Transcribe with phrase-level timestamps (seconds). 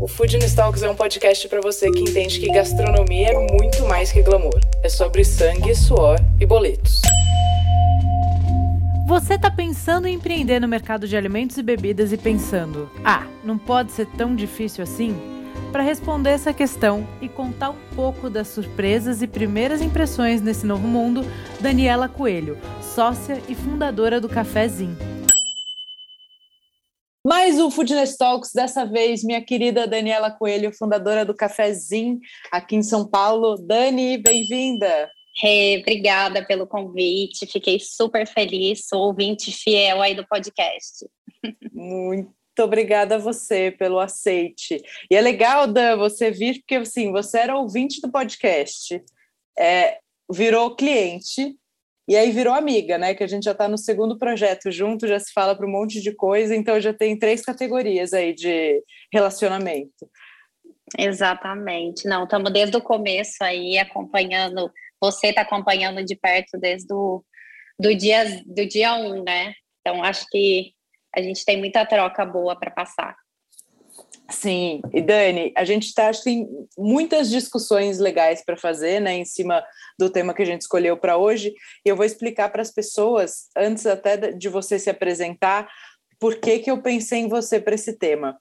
[0.00, 4.10] O Food Talks é um podcast para você que entende que gastronomia é muito mais
[4.10, 4.58] que glamour.
[4.82, 7.02] É sobre sangue, suor e boletos.
[9.06, 13.58] Você está pensando em empreender no mercado de alimentos e bebidas e pensando: "Ah, não
[13.58, 15.14] pode ser tão difícil assim?"
[15.70, 20.88] Para responder essa questão e contar um pouco das surpresas e primeiras impressões nesse novo
[20.88, 21.26] mundo,
[21.60, 22.56] Daniela Coelho,
[22.94, 25.19] sócia e fundadora do Cafézinho.
[27.26, 32.18] Mais um Foodness Talks, dessa vez minha querida Daniela Coelho, fundadora do Cafézinho
[32.50, 33.56] aqui em São Paulo.
[33.58, 35.10] Dani, bem-vinda!
[35.42, 41.06] Hey, obrigada pelo convite, fiquei super feliz, sou ouvinte fiel aí do podcast.
[41.74, 44.80] Muito obrigada a você pelo aceite.
[45.10, 48.98] E é legal, Dan, você vir, porque assim, você era ouvinte do podcast,
[49.58, 49.98] é,
[50.32, 51.54] virou cliente,
[52.10, 53.14] e aí virou amiga, né?
[53.14, 56.00] Que a gente já está no segundo projeto junto, já se fala para um monte
[56.00, 60.10] de coisa, então já tem três categorias aí de relacionamento.
[60.98, 62.08] Exatamente.
[62.08, 67.24] Não, estamos desde o começo aí acompanhando, você está acompanhando de perto desde o
[67.78, 69.54] do dia, do dia um, né?
[69.80, 70.72] Então acho que
[71.14, 73.14] a gente tem muita troca boa para passar.
[74.30, 79.62] Sim, e Dani, a gente está tem muitas discussões legais para fazer, né, em cima
[79.98, 81.52] do tema que a gente escolheu para hoje.
[81.84, 85.68] E eu vou explicar para as pessoas, antes até de você se apresentar,
[86.18, 88.38] por que que eu pensei em você para esse tema.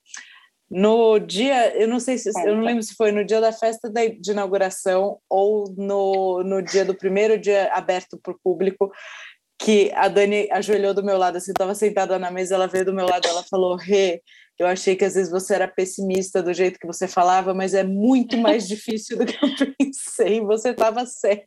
[0.69, 3.89] No dia, eu não sei se eu não lembro se foi no dia da festa
[3.89, 8.91] de inauguração ou no, no dia do primeiro dia aberto para o público,
[9.57, 12.93] que a Dani ajoelhou do meu lado, assim, estava sentada na mesa, ela veio do
[12.93, 14.21] meu lado, ela falou: Rê,
[14.59, 17.83] eu achei que às vezes você era pessimista do jeito que você falava, mas é
[17.83, 20.42] muito mais difícil do que eu pensei.
[20.42, 21.45] Você estava certa.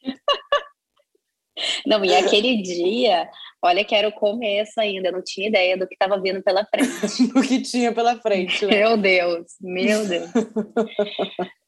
[1.87, 3.29] Não, e aquele dia,
[3.63, 7.27] olha que era o começo ainda, não tinha ideia do que estava vindo pela frente.
[7.35, 8.65] do que tinha pela frente.
[8.65, 8.79] Né?
[8.79, 10.31] Meu Deus, meu Deus.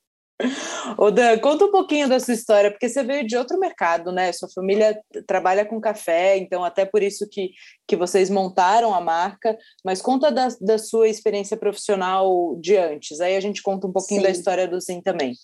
[0.98, 4.32] Ô Dan, conta um pouquinho da sua história, porque você veio de outro mercado, né?
[4.32, 7.52] Sua família trabalha com café, então até por isso que,
[7.86, 13.36] que vocês montaram a marca, mas conta da, da sua experiência profissional de antes, aí
[13.36, 14.26] a gente conta um pouquinho Sim.
[14.26, 15.34] da história do Zin também.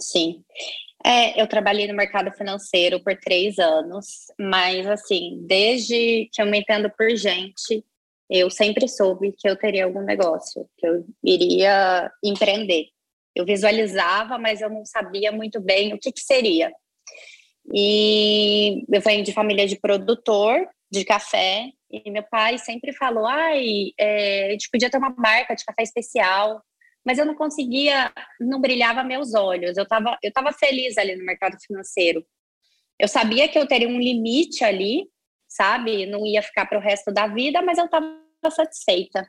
[0.00, 0.44] Sim.
[1.04, 4.06] É, eu trabalhei no mercado financeiro por três anos,
[4.38, 7.84] mas assim, desde que eu me entendo por gente,
[8.30, 12.93] eu sempre soube que eu teria algum negócio, que eu iria empreender.
[13.34, 16.72] Eu visualizava, mas eu não sabia muito bem o que, que seria.
[17.72, 23.92] E eu venho de família de produtor de café, e meu pai sempre falou: ai,
[23.98, 26.62] é, a gente podia ter uma marca de café especial,
[27.04, 29.76] mas eu não conseguia, não brilhava meus olhos.
[29.76, 32.24] Eu estava eu tava feliz ali no mercado financeiro.
[32.98, 35.08] Eu sabia que eu teria um limite ali,
[35.48, 36.06] sabe?
[36.06, 38.06] Não ia ficar para o resto da vida, mas eu estava
[38.50, 39.26] satisfeita.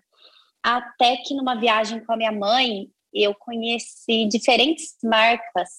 [0.63, 2.87] Até que numa viagem com a minha mãe,
[3.23, 5.69] eu conheci diferentes marcas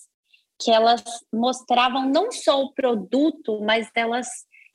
[0.61, 1.03] que elas
[1.33, 4.27] mostravam não só o produto, mas elas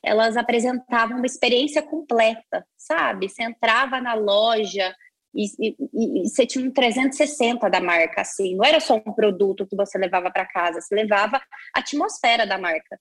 [0.04, 3.28] elas apresentavam uma experiência completa, sabe?
[3.28, 4.92] Você entrava na loja
[5.34, 9.66] e, e, e, você tinha um 360 da marca, assim, não era só um produto
[9.66, 11.36] que você levava para casa, você levava
[11.74, 13.00] a atmosfera da marca.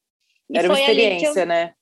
[0.49, 1.73] E era uma experiência, eu, né?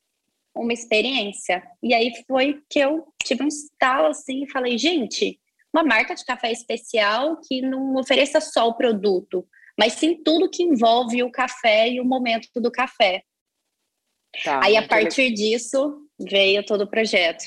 [0.56, 1.64] Uma experiência.
[1.84, 5.40] E aí foi que eu tive um estalo assim e falei, gente,
[5.74, 9.48] uma marca de café especial que não ofereça só o produto,
[9.78, 13.24] mas sim tudo que envolve o café e o momento do café.
[14.44, 17.46] Tá, Aí, a partir disso, veio todo o projeto.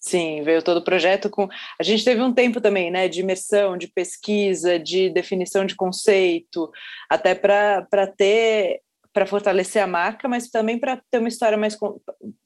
[0.00, 1.46] Sim, veio todo o projeto com.
[1.78, 6.70] A gente teve um tempo também, né, de imersão, de pesquisa, de definição de conceito,
[7.08, 8.80] até para ter
[9.12, 11.76] para fortalecer a marca, mas também para ter uma história mais,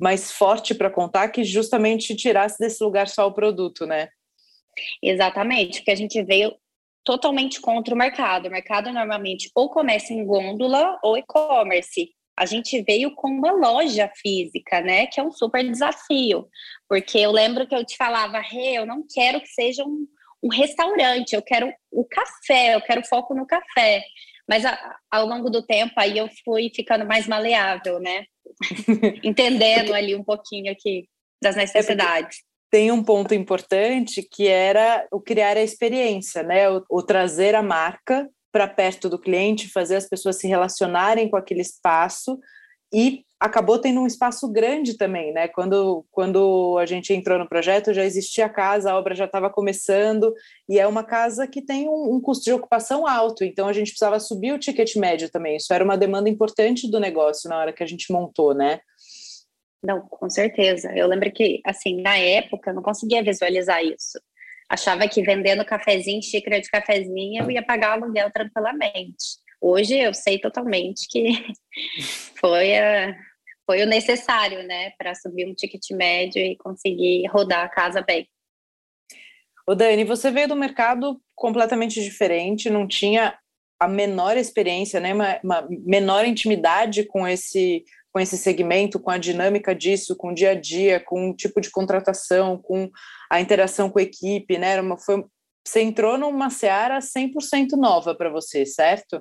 [0.00, 4.08] mais forte para contar que justamente tirasse desse lugar só o produto, né?
[5.02, 6.54] Exatamente, porque a gente veio
[7.04, 8.48] totalmente contra o mercado.
[8.48, 12.10] O mercado normalmente ou começa em gôndola ou e-commerce.
[12.36, 15.06] A gente veio com uma loja física, né?
[15.06, 16.48] Que é um super desafio.
[16.88, 20.06] Porque eu lembro que eu te falava, Rê, eu não quero que seja um,
[20.42, 24.02] um restaurante, eu quero o café, eu quero foco no café.
[24.48, 28.24] Mas a, ao longo do tempo aí eu fui ficando mais maleável, né?
[29.22, 31.08] Entendendo ali um pouquinho aqui
[31.40, 32.38] das necessidades
[32.74, 36.68] tem um ponto importante que era o criar a experiência, né?
[36.68, 41.36] O, o trazer a marca para perto do cliente, fazer as pessoas se relacionarem com
[41.36, 42.36] aquele espaço
[42.92, 45.46] e acabou tendo um espaço grande também, né?
[45.46, 49.48] Quando, quando a gente entrou no projeto, já existia a casa, a obra já estava
[49.48, 50.34] começando,
[50.68, 53.90] e é uma casa que tem um, um, custo de ocupação alto, então a gente
[53.90, 55.58] precisava subir o ticket médio também.
[55.58, 58.80] Isso era uma demanda importante do negócio na hora que a gente montou, né?
[59.84, 60.90] Não, com certeza.
[60.96, 64.18] Eu lembro que, assim, na época, eu não conseguia visualizar isso.
[64.66, 69.44] Achava que vendendo cafezinho, xícara de cafezinho, eu ia pagar o aluguel tranquilamente.
[69.60, 71.32] Hoje eu sei totalmente que
[72.40, 73.14] foi, a,
[73.66, 78.26] foi o necessário, né, para subir um ticket médio e conseguir rodar a casa bem.
[79.68, 83.38] O Dani, você veio do mercado completamente diferente, não tinha
[83.78, 87.84] a menor experiência, né, uma, uma menor intimidade com esse
[88.14, 91.60] com esse segmento, com a dinâmica disso, com o dia a dia, com o tipo
[91.60, 92.88] de contratação, com
[93.28, 94.80] a interação com a equipe, né?
[94.80, 95.24] Uma, foi,
[95.66, 99.20] você entrou numa seara 100% nova para você, certo?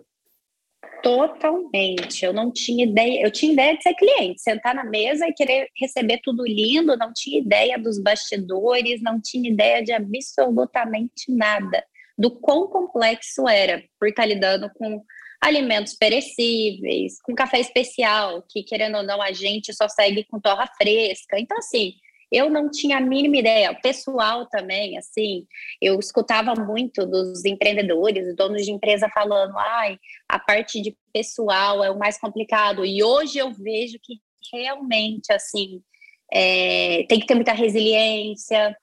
[1.02, 2.24] Totalmente.
[2.24, 3.26] Eu não tinha ideia.
[3.26, 6.96] Eu tinha ideia de ser cliente, sentar na mesa e querer receber tudo lindo.
[6.96, 11.84] Não tinha ideia dos bastidores, não tinha ideia de absolutamente nada
[12.16, 15.04] do quão complexo era por estar lidando com
[15.44, 20.66] alimentos perecíveis, com café especial, que querendo ou não a gente só segue com torra
[20.78, 21.38] fresca.
[21.38, 21.96] Então, assim,
[22.32, 23.72] eu não tinha a mínima ideia.
[23.72, 25.46] O pessoal também, assim,
[25.82, 30.00] eu escutava muito dos empreendedores, donos de empresa falando, ai,
[30.30, 32.86] a parte de pessoal é o mais complicado.
[32.86, 34.22] E hoje eu vejo que
[34.54, 35.82] realmente, assim,
[36.34, 38.76] é, tem que ter muita resiliência,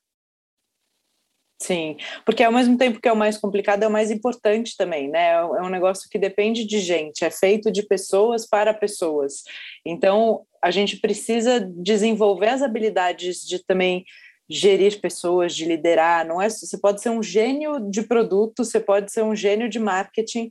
[1.63, 5.11] Sim, porque ao mesmo tempo que é o mais complicado, é o mais importante também,
[5.11, 5.33] né?
[5.33, 9.43] É um é negócio que depende de gente, é feito de pessoas para pessoas.
[9.85, 14.07] Então, a gente precisa desenvolver as habilidades de também
[14.49, 16.27] gerir pessoas, de liderar.
[16.27, 19.79] Não é, você pode ser um gênio de produto, você pode ser um gênio de
[19.79, 20.51] marketing.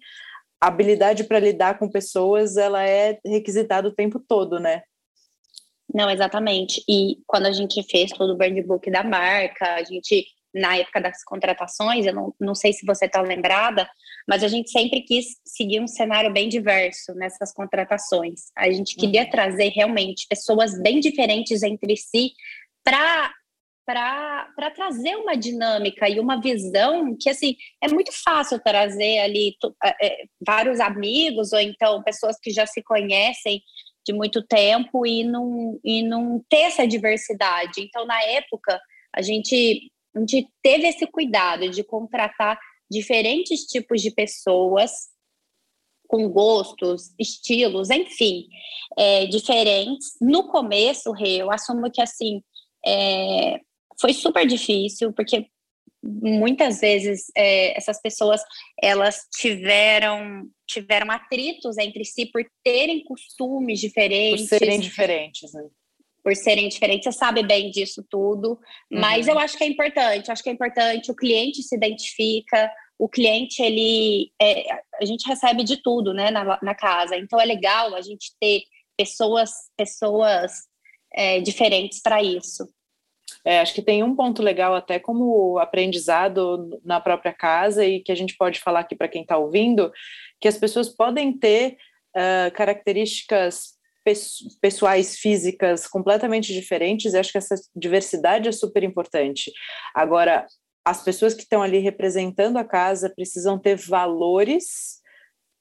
[0.62, 4.84] A habilidade para lidar com pessoas, ela é requisitada o tempo todo, né?
[5.92, 6.84] Não, exatamente.
[6.88, 11.02] E quando a gente fez todo o brand book da marca, a gente na época
[11.02, 13.90] das contratações, eu não, não sei se você está lembrada,
[14.28, 18.46] mas a gente sempre quis seguir um cenário bem diverso nessas contratações.
[18.56, 19.30] A gente queria uhum.
[19.30, 22.32] trazer realmente pessoas bem diferentes entre si
[22.84, 23.32] para
[23.86, 30.26] para trazer uma dinâmica e uma visão que assim é muito fácil trazer ali é,
[30.46, 33.64] vários amigos ou então pessoas que já se conhecem
[34.06, 37.80] de muito tempo e não, e não ter essa diversidade.
[37.80, 38.80] Então, na época,
[39.14, 42.60] a gente a gente teve esse cuidado de contratar
[42.90, 44.92] diferentes tipos de pessoas
[46.08, 48.48] com gostos, estilos, enfim,
[48.98, 50.14] é, diferentes.
[50.20, 52.42] No começo, eu assumo que assim
[52.86, 53.60] é,
[54.02, 55.46] foi super difícil, porque
[56.02, 58.42] muitas vezes é, essas pessoas
[58.82, 65.64] elas tiveram tiveram atritos entre si por terem costumes diferentes, por serem diferentes, né?
[66.24, 68.60] Por serem diferentes, você sabe bem disso tudo,
[68.92, 69.34] mas uhum.
[69.34, 73.62] eu acho que é importante, acho que é importante, o cliente se identifica, o cliente,
[73.62, 74.66] ele, é,
[75.02, 78.64] a gente recebe de tudo, né, na, na, casa, então é legal a gente ter
[78.98, 80.52] pessoas, pessoas
[81.14, 82.68] é, diferentes para isso.
[83.46, 88.12] É, acho que tem um ponto legal até como aprendizado na própria casa e que
[88.12, 89.92] a gente pode falar aqui para quem está ouvindo,
[90.42, 91.78] que as pessoas podem ter
[92.16, 93.79] uh, características
[94.62, 99.52] pessoais físicas completamente diferentes, e acho que essa diversidade é super importante.
[99.94, 100.46] Agora,
[100.86, 105.00] as pessoas que estão ali representando a casa precisam ter valores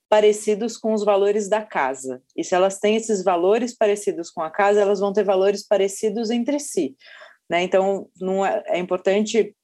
[0.09, 2.23] parecidos com os valores da casa.
[2.35, 6.31] E se elas têm esses valores parecidos com a casa, elas vão ter valores parecidos
[6.31, 6.97] entre si.
[7.51, 7.63] Né?
[7.63, 9.55] Então, não é, é importante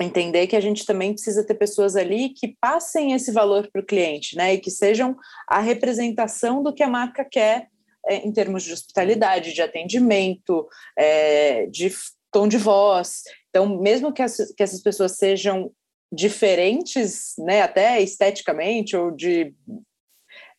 [0.00, 3.86] entender que a gente também precisa ter pessoas ali que passem esse valor para o
[3.86, 4.54] cliente, né?
[4.54, 5.16] E que sejam
[5.48, 7.68] a representação do que a marca quer
[8.08, 10.66] em termos de hospitalidade, de atendimento,
[10.98, 11.92] é, de
[12.30, 13.22] tom de voz.
[13.50, 15.70] Então, mesmo que, as, que essas pessoas sejam
[16.12, 19.54] diferentes, né, até esteticamente ou de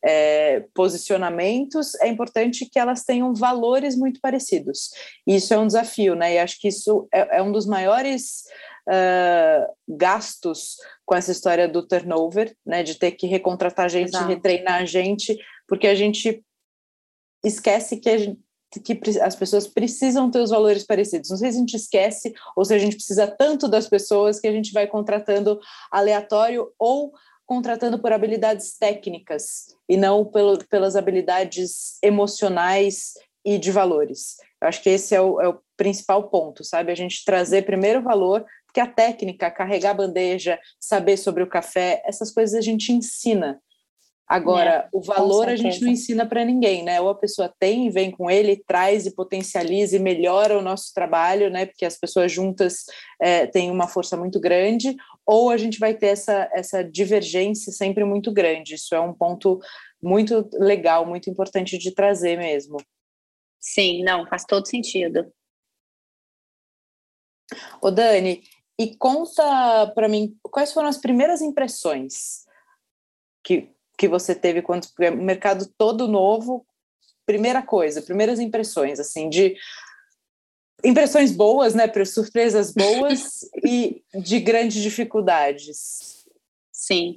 [0.05, 4.91] é, posicionamentos, é importante que elas tenham valores muito parecidos.
[5.25, 6.35] E isso é um desafio, né?
[6.35, 8.43] E acho que isso é, é um dos maiores
[8.87, 12.83] uh, gastos com essa história do turnover, né?
[12.83, 14.27] De ter que recontratar a gente, Exato.
[14.27, 15.35] retreinar a gente,
[15.67, 16.43] porque a gente
[17.45, 18.41] esquece que, gente,
[18.83, 21.29] que as pessoas precisam ter os valores parecidos.
[21.29, 24.47] Não sei se a gente esquece ou se a gente precisa tanto das pessoas que
[24.47, 25.59] a gente vai contratando
[25.91, 27.13] aleatório ou
[27.45, 33.13] contratando por habilidades técnicas e não pelo, pelas habilidades emocionais
[33.45, 34.37] e de valores.
[34.59, 36.91] Eu acho que esse é o, é o principal ponto, sabe?
[36.91, 42.01] A gente trazer primeiro valor, porque a técnica, carregar a bandeja, saber sobre o café,
[42.05, 43.61] essas coisas a gente ensina
[44.27, 46.99] Agora, é, o valor a gente não ensina para ninguém, né?
[46.99, 51.51] Ou a pessoa tem, vem com ele, traz e potencializa e melhora o nosso trabalho,
[51.51, 51.67] né?
[51.67, 52.85] Porque as pessoas juntas
[53.21, 58.03] é, têm uma força muito grande, ou a gente vai ter essa, essa divergência sempre
[58.03, 58.73] muito grande.
[58.73, 59.59] Isso é um ponto
[60.01, 62.77] muito legal, muito importante de trazer mesmo.
[63.59, 65.31] Sim, não, faz todo sentido.
[67.79, 68.41] Ô Dani,
[68.79, 72.43] e conta para mim quais foram as primeiras impressões
[73.43, 76.65] que que você teve quando o mercado todo novo,
[77.25, 79.55] primeira coisa, primeiras impressões, assim, de
[80.83, 86.25] impressões boas, né, surpresas boas e de grandes dificuldades.
[86.71, 87.15] Sim.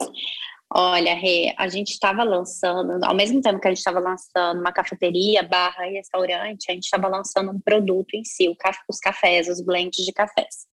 [0.71, 4.73] Olha, Rê, a gente estava lançando, ao mesmo tempo que a gente estava lançando uma
[4.73, 8.55] cafeteria, barra e restaurante, a gente estava lançando um produto em si,
[8.89, 10.67] os cafés, os blends de cafés.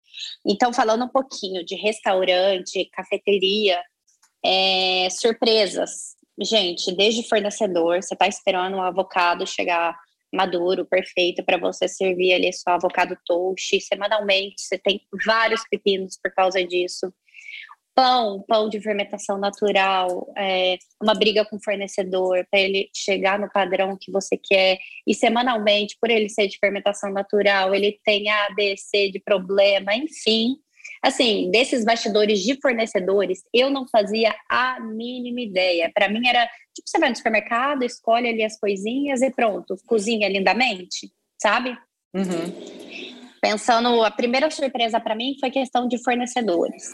[0.46, 3.80] Então, falando um pouquinho de restaurante, cafeteria,
[4.44, 6.16] é, surpresas.
[6.42, 9.96] Gente, desde fornecedor, você está esperando o avocado chegar
[10.34, 13.80] maduro, perfeito, para você servir ali seu avocado toast.
[13.82, 17.14] Semanalmente, você tem vários pepinos por causa disso.
[17.96, 23.48] Pão, pão de fermentação natural, é, uma briga com o fornecedor para ele chegar no
[23.52, 24.80] padrão que você quer.
[25.06, 29.94] E semanalmente, por ele ser de fermentação natural, ele tem A, B, C de problema,
[29.94, 30.58] enfim
[31.04, 35.92] Assim, desses bastidores de fornecedores, eu não fazia a mínima ideia.
[35.94, 40.30] Para mim era, tipo, você vai no supermercado, escolhe ali as coisinhas e pronto, cozinha
[40.30, 41.78] lindamente, sabe?
[42.14, 43.14] Uhum.
[43.42, 46.86] Pensando, a primeira surpresa para mim foi questão de fornecedores.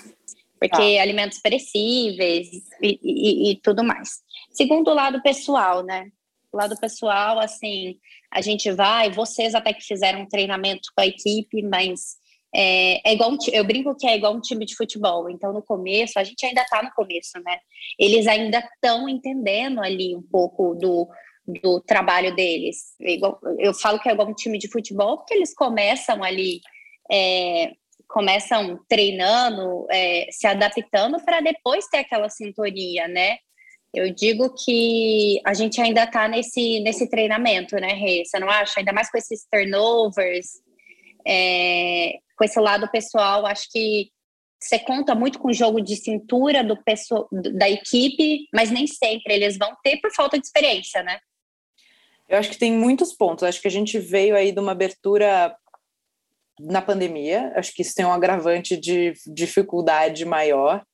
[0.59, 1.03] Porque ah.
[1.03, 2.47] alimentos perecíveis
[2.81, 4.21] e, e, e tudo mais.
[4.51, 6.09] Segundo o lado pessoal, né?
[6.51, 7.99] O lado pessoal, assim,
[8.31, 12.17] a gente vai, vocês até que fizeram um treinamento com a equipe, mas
[12.53, 15.29] é, é, igual um, eu brinco que é igual um time de futebol.
[15.29, 17.59] Então, no começo, a gente ainda está no começo, né?
[17.97, 21.07] Eles ainda estão entendendo ali um pouco do,
[21.61, 22.95] do trabalho deles.
[23.01, 23.17] É
[23.59, 26.61] eu falo que é igual um time de futebol porque eles começam ali,
[27.11, 27.73] é,
[28.07, 33.37] começam treinando, é, se adaptando para depois ter aquela sintonia, né?
[33.93, 38.23] Eu digo que a gente ainda está nesse, nesse treinamento, né, Rê?
[38.23, 38.79] Você não acha?
[38.79, 40.61] Ainda mais com esses turnovers.
[41.27, 44.09] É, com esse lado pessoal, acho que
[44.57, 49.33] você conta muito com o jogo de cintura do pessoal, da equipe, mas nem sempre
[49.33, 51.19] eles vão ter por falta de experiência, né?
[52.29, 53.43] Eu acho que tem muitos pontos.
[53.43, 55.53] Acho que a gente veio aí de uma abertura
[56.59, 57.51] na pandemia.
[57.55, 60.85] Acho que isso tem um agravante de dificuldade maior,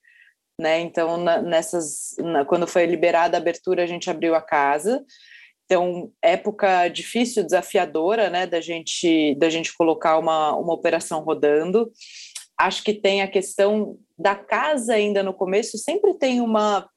[0.59, 0.79] né?
[0.79, 5.03] Então, na, nessas, na, quando foi liberada a abertura, a gente abriu a casa.
[5.65, 11.91] Então, época difícil, desafiadora, né, da gente, da gente colocar uma, uma operação rodando.
[12.57, 16.87] Acho que tem a questão da casa ainda no começo, sempre tem uma,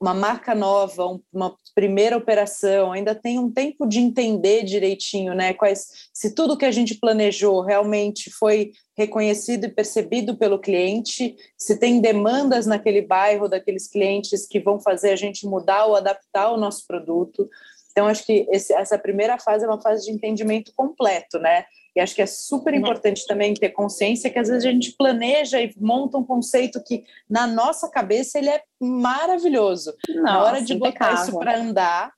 [0.00, 5.88] uma marca nova, uma primeira operação, ainda tem um tempo de entender direitinho, né, quais,
[6.12, 12.00] se tudo que a gente planejou realmente foi reconhecido e percebido pelo cliente, se tem
[12.00, 16.86] demandas naquele bairro daqueles clientes que vão fazer a gente mudar ou adaptar o nosso
[16.86, 17.48] produto.
[17.98, 21.64] Então, acho que esse, essa primeira fase é uma fase de entendimento completo, né?
[21.96, 22.78] E acho que é super uhum.
[22.78, 27.02] importante também ter consciência que às vezes a gente planeja e monta um conceito que
[27.28, 29.92] na nossa cabeça ele é maravilhoso.
[30.10, 32.12] Nossa, na hora de botar isso para andar,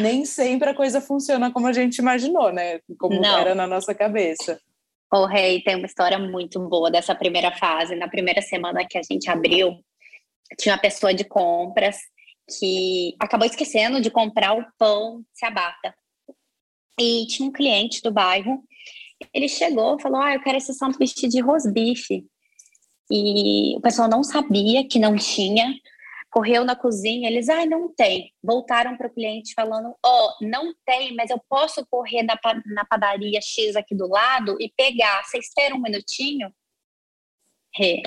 [0.00, 2.80] nem sempre a coisa funciona como a gente imaginou, né?
[2.98, 3.38] Como Não.
[3.38, 4.58] era na nossa cabeça.
[5.12, 7.94] O Rei tem uma história muito boa dessa primeira fase.
[7.94, 9.78] Na primeira semana que a gente abriu,
[10.58, 11.98] tinha uma pessoa de compras
[12.48, 15.94] que acabou esquecendo de comprar o pão ciabatta.
[16.98, 18.62] E tinha um cliente do bairro,
[19.32, 22.24] ele chegou falou: Ah, eu quero esse sanduíche de rosbife.
[23.10, 25.72] E o pessoal não sabia que não tinha,
[26.30, 28.32] correu na cozinha, eles, ah, não tem.
[28.42, 32.36] Voltaram para o cliente falando, ó, oh, não tem, mas eu posso correr na,
[32.66, 35.22] na padaria X aqui do lado e pegar.
[35.24, 36.52] Você espera um minutinho?
[37.74, 38.02] Rê,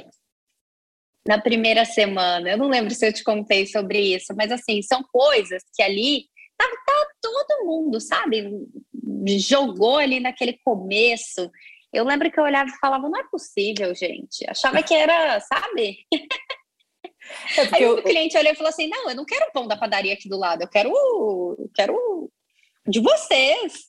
[1.30, 2.50] na primeira semana.
[2.50, 6.26] Eu não lembro se eu te contei sobre isso, mas assim, são coisas que ali
[6.58, 8.52] tá, tá todo mundo, sabe?
[9.38, 11.52] Jogou ali naquele começo.
[11.94, 14.44] Eu lembro que eu olhava e falava, não é possível, gente.
[14.50, 16.00] Achava que era, sabe?
[17.56, 17.98] É Aí eu...
[17.98, 20.28] o cliente olhou e falou assim: não, eu não quero o pão da padaria aqui
[20.28, 22.32] do lado, eu quero, eu quero
[22.88, 23.84] de vocês.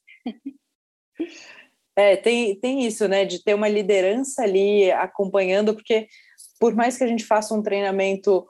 [1.96, 3.24] É, tem, tem isso, né?
[3.24, 6.06] De ter uma liderança ali acompanhando, porque
[6.60, 8.46] por mais que a gente faça um treinamento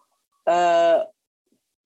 [0.48, 1.06] uh,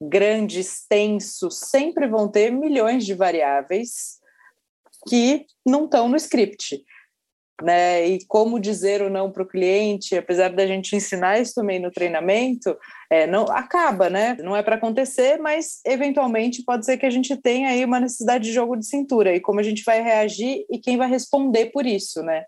[0.00, 4.19] grande, extenso, sempre vão ter milhões de variáveis
[5.07, 6.83] que não estão no script.
[7.62, 8.09] né?
[8.09, 11.90] E como dizer o não para o cliente, apesar da gente ensinar isso também no
[11.90, 12.76] treinamento,
[13.11, 14.37] é, não acaba, né?
[14.40, 18.45] Não é para acontecer, mas eventualmente pode ser que a gente tenha aí uma necessidade
[18.45, 21.87] de jogo de cintura e como a gente vai reagir e quem vai responder por
[21.87, 22.45] isso, né?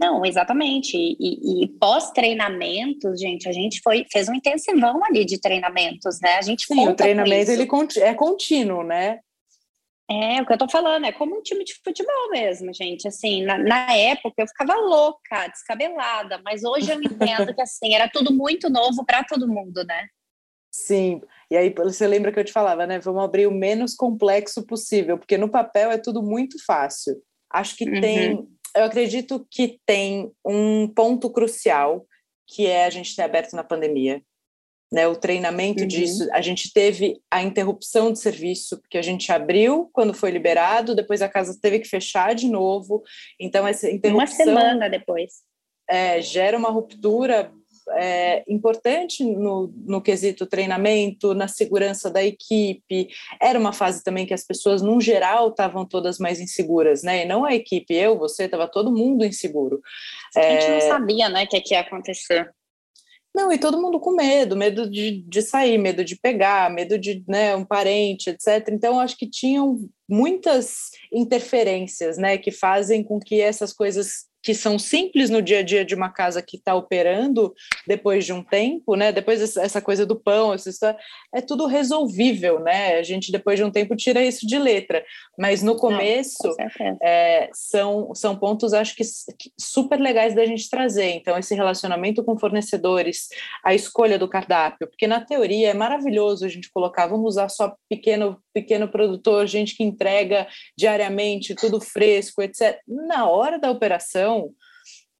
[0.00, 0.96] Não, exatamente.
[0.96, 6.36] E, e pós-treinamentos, gente, a gente foi fez um intensivão ali de treinamentos, né?
[6.36, 9.20] A gente Sim, o treinamento ele é contínuo, né?
[10.10, 13.06] É, o que eu tô falando, é como um time de futebol mesmo, gente.
[13.06, 18.08] Assim, na, na época eu ficava louca, descabelada, mas hoje eu entendo que assim, era
[18.08, 20.08] tudo muito novo para todo mundo, né?
[20.72, 22.98] Sim, e aí você lembra que eu te falava, né?
[22.98, 27.22] Vamos abrir o menos complexo possível, porque no papel é tudo muito fácil.
[27.52, 28.00] Acho que uhum.
[28.00, 32.06] tem, eu acredito que tem um ponto crucial
[32.46, 34.22] que é a gente ter aberto na pandemia
[34.92, 35.88] né, o treinamento uhum.
[35.88, 36.28] disso.
[36.32, 41.22] A gente teve a interrupção de serviço, porque a gente abriu quando foi liberado, depois
[41.22, 43.02] a casa teve que fechar de novo.
[43.38, 44.46] Então, essa interrupção.
[44.46, 45.42] Uma semana depois.
[45.88, 47.52] É, gera uma ruptura
[47.92, 53.08] é, importante no, no quesito treinamento, na segurança da equipe.
[53.40, 57.22] Era uma fase também que as pessoas, no geral, estavam todas mais inseguras, né?
[57.22, 59.80] E não a equipe, eu, você, estava todo mundo inseguro.
[60.36, 60.72] A gente é...
[60.74, 62.50] não sabia, né, o que, que ia acontecer.
[63.34, 67.22] Não, e todo mundo com medo, medo de, de sair, medo de pegar, medo de
[67.28, 68.68] né, um parente, etc.
[68.72, 74.78] Então, acho que tinham muitas interferências, né, que fazem com que essas coisas que são
[74.78, 77.54] simples no dia a dia de uma casa que está operando
[77.86, 79.12] depois de um tempo, né?
[79.12, 80.98] Depois essa coisa do pão, essa história,
[81.34, 82.96] é tudo resolvível, né?
[82.96, 85.04] A gente depois de um tempo tira isso de letra,
[85.38, 86.54] mas no começo
[87.02, 89.04] é, são, são pontos acho que,
[89.38, 91.10] que super legais da gente trazer.
[91.10, 93.28] Então esse relacionamento com fornecedores,
[93.64, 97.74] a escolha do cardápio, porque na teoria é maravilhoso a gente colocar, vamos usar só
[97.88, 102.78] pequeno pequeno produtor, gente que entrega diariamente tudo fresco, etc.
[102.86, 104.54] Na hora da operação então,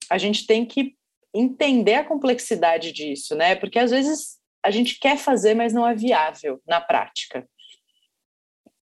[0.08, 0.94] a gente tem que
[1.34, 3.56] entender a complexidade disso, né?
[3.56, 7.48] Porque às vezes a gente quer fazer, mas não é viável na prática.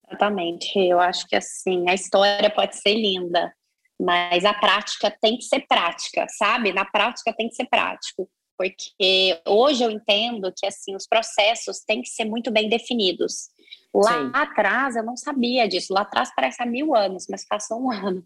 [0.06, 0.78] Exatamente.
[0.78, 3.52] Eu acho que assim, a história pode ser linda,
[4.00, 6.72] mas a prática tem que ser prática, sabe?
[6.72, 12.02] Na prática tem que ser prático, porque hoje eu entendo que assim os processos têm
[12.02, 13.48] que ser muito bem definidos.
[13.94, 14.30] Lá Sim.
[14.34, 15.92] atrás eu não sabia disso.
[15.92, 18.24] Lá atrás parece há mil anos, mas passou um ano.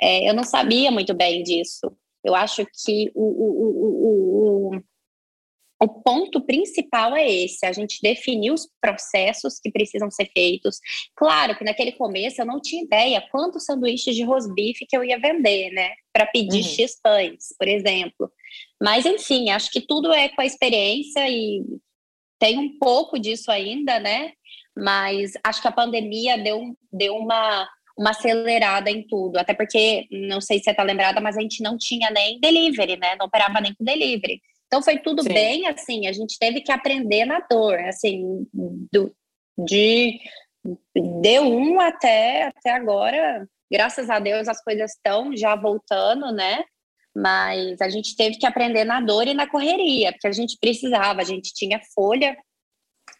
[0.00, 1.92] É, eu não sabia muito bem disso.
[2.24, 4.82] Eu acho que o, o, o, o,
[5.84, 10.78] o ponto principal é esse: a gente definir os processos que precisam ser feitos.
[11.14, 15.18] Claro que naquele começo eu não tinha ideia quantos sanduíches de rosbife que eu ia
[15.18, 15.90] vender, né?
[16.12, 16.70] Para pedir uhum.
[16.70, 18.32] X pães, por exemplo.
[18.82, 21.62] Mas, enfim, acho que tudo é com a experiência e
[22.38, 24.32] tem um pouco disso ainda, né?
[24.76, 30.40] Mas acho que a pandemia deu, deu uma, uma acelerada em tudo, até porque, não
[30.40, 33.14] sei se você está lembrada, mas a gente não tinha nem delivery, né?
[33.16, 34.40] Não operava nem com delivery.
[34.66, 35.28] Então foi tudo Sim.
[35.28, 39.14] bem, assim, a gente teve que aprender na dor, assim, do,
[39.56, 40.18] de
[40.96, 46.64] D1 até, até agora, graças a Deus as coisas estão já voltando, né?
[47.14, 51.20] Mas a gente teve que aprender na dor e na correria, porque a gente precisava,
[51.20, 52.36] a gente tinha folha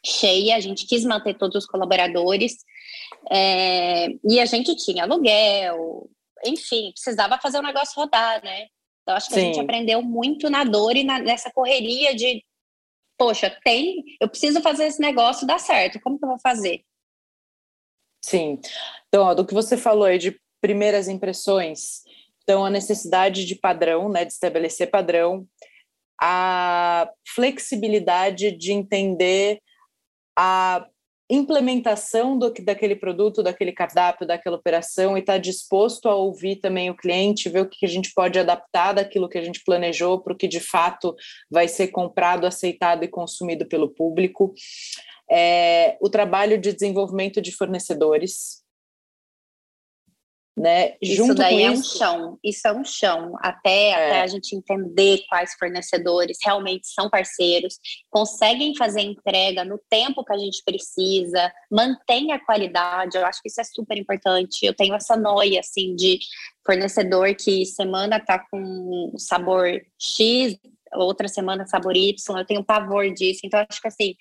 [0.04, 2.56] cheia, a gente quis manter todos os colaboradores,
[3.30, 6.08] é, e a gente tinha aluguel,
[6.44, 8.66] enfim, precisava fazer o negócio rodar, né?
[9.02, 9.40] Então, acho que Sim.
[9.40, 12.42] a gente aprendeu muito na dor e na, nessa correria de,
[13.18, 16.82] poxa, tem, eu preciso fazer esse negócio dar certo, como que eu vou fazer?
[18.24, 18.58] Sim.
[19.08, 22.02] Então, ó, do que você falou aí de primeiras impressões,
[22.42, 25.46] então a necessidade de padrão, né, de estabelecer padrão,
[26.20, 29.60] a flexibilidade de entender
[30.36, 30.86] a
[31.28, 36.90] implementação do, daquele produto, daquele cardápio, daquela operação e estar tá disposto a ouvir também
[36.90, 40.34] o cliente, ver o que a gente pode adaptar daquilo que a gente planejou para
[40.34, 41.14] o que de fato
[41.50, 44.52] vai ser comprado, aceitado e consumido pelo público.
[45.30, 48.63] É, o trabalho de desenvolvimento de fornecedores,
[50.56, 50.94] né?
[51.02, 51.80] Isso Junto daí é isso...
[51.80, 53.94] um chão, isso é um chão, até, é.
[53.94, 60.32] até a gente entender quais fornecedores realmente são parceiros, conseguem fazer entrega no tempo que
[60.32, 64.64] a gente precisa, mantém a qualidade, eu acho que isso é super importante.
[64.64, 66.18] Eu tenho essa noia assim de
[66.64, 70.56] fornecedor que semana tá com sabor X,
[70.92, 73.40] outra semana sabor Y, eu tenho pavor disso.
[73.44, 74.14] Então, acho que assim,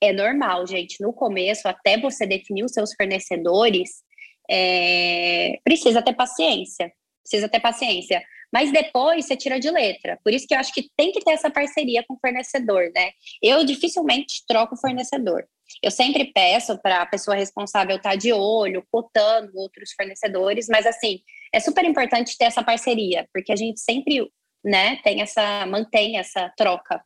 [0.00, 1.02] é normal, gente.
[1.02, 4.02] No começo, até você definir os seus fornecedores,
[4.50, 8.22] é, precisa ter paciência, precisa ter paciência.
[8.52, 10.18] Mas depois você tira de letra.
[10.24, 13.12] Por isso que eu acho que tem que ter essa parceria com o fornecedor, né?
[13.40, 15.46] Eu dificilmente troco fornecedor.
[15.80, 20.84] Eu sempre peço para a pessoa responsável estar tá de olho, cotando outros fornecedores, mas
[20.84, 21.20] assim,
[21.54, 24.28] é super importante ter essa parceria, porque a gente sempre,
[24.64, 27.00] né, tem essa, mantém essa troca.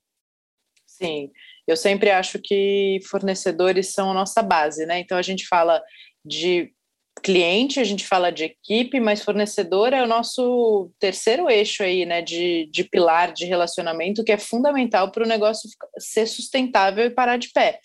[0.87, 1.31] Sim,
[1.67, 4.99] eu sempre acho que fornecedores são a nossa base, né?
[5.01, 5.83] Então a gente fala
[6.25, 6.73] de
[7.25, 12.21] cliente, a gente fala de equipe, mas fornecedor é o nosso terceiro eixo aí, né,
[12.21, 17.39] de, de pilar de relacionamento que é fundamental para o negócio ser sustentável e parar
[17.39, 17.81] de pé.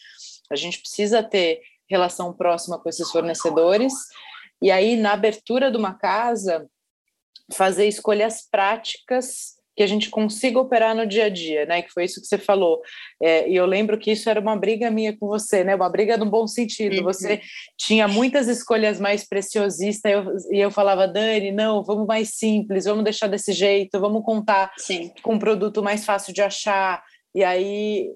[0.52, 3.94] A gente precisa ter relação próxima com esses fornecedores
[4.62, 6.70] e aí na abertura de uma casa
[7.54, 11.82] fazer escolhas práticas que a gente consiga operar no dia a dia, né?
[11.82, 12.82] Que foi isso que você falou.
[13.24, 15.74] É, e eu lembro que isso era uma briga minha com você, né?
[15.74, 16.98] Uma briga no bom sentido.
[16.98, 17.04] Uhum.
[17.04, 17.40] Você
[17.78, 23.06] tinha muitas escolhas mais preciosistas eu, e eu falava, Dani, não, vamos mais simples, vamos
[23.06, 25.14] deixar desse jeito, vamos contar Sim.
[25.24, 27.02] com um produto mais fácil de achar.
[27.34, 28.12] E aí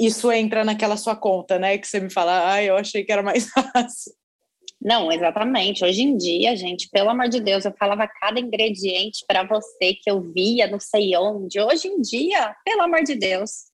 [0.00, 1.76] isso entra naquela sua conta, né?
[1.76, 4.12] Que você me fala, ah, eu achei que era mais fácil.
[4.84, 5.82] Não, exatamente.
[5.82, 10.10] Hoje em dia, gente, pelo amor de Deus, eu falava cada ingrediente para você que
[10.10, 11.58] eu via, não sei onde.
[11.58, 13.64] Hoje em dia, pelo amor de Deus,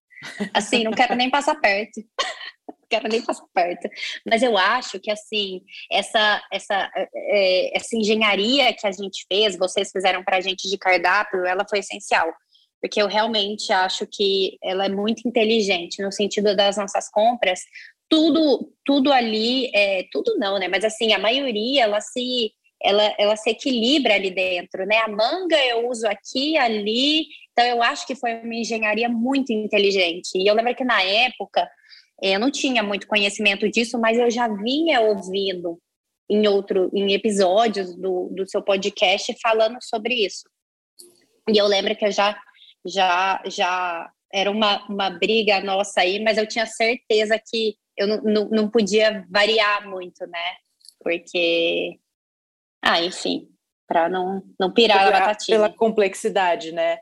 [0.55, 2.01] assim, não quero nem passar perto.
[2.89, 3.89] quero nem passar perto.
[4.25, 9.91] Mas eu acho que assim essa essa é, essa engenharia que a gente fez, vocês
[9.91, 12.33] fizeram para a gente de cardápio, ela foi essencial.
[12.81, 17.61] Porque eu realmente acho que ela é muito inteligente no sentido das nossas compras
[18.11, 20.67] tudo, tudo ali, é, tudo não, né?
[20.69, 24.99] Mas assim, a maioria ela se, ela, ela se equilibra ali dentro, né?
[24.99, 27.27] A manga eu uso aqui, ali.
[27.53, 30.37] Então eu acho que foi uma engenharia muito inteligente.
[30.37, 31.71] E eu lembro que na época
[32.21, 35.81] é, eu não tinha muito conhecimento disso, mas eu já vinha ouvindo
[36.29, 40.43] em outro, em episódios do, do seu podcast falando sobre isso.
[41.49, 42.37] E eu lembro que eu já
[42.87, 48.23] já já era uma, uma briga nossa aí, mas eu tinha certeza que eu não,
[48.23, 50.57] não, não podia variar muito, né?
[50.99, 51.99] Porque,
[52.83, 53.49] ah, enfim,
[53.87, 55.59] para não, não pirar a batatinha.
[55.59, 56.99] Pela complexidade, né?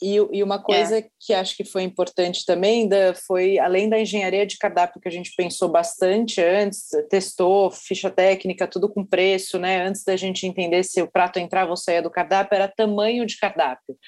[0.00, 1.08] E, e uma coisa é.
[1.20, 5.12] que acho que foi importante também da, foi, além da engenharia de cardápio que a
[5.12, 9.82] gente pensou bastante antes, testou ficha técnica, tudo com preço, né?
[9.86, 13.36] Antes da gente entender se o prato entrava ou saía do cardápio, era tamanho de
[13.36, 13.98] cardápio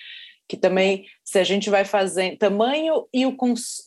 [0.50, 3.36] que também, se a gente vai fazer tamanho e o,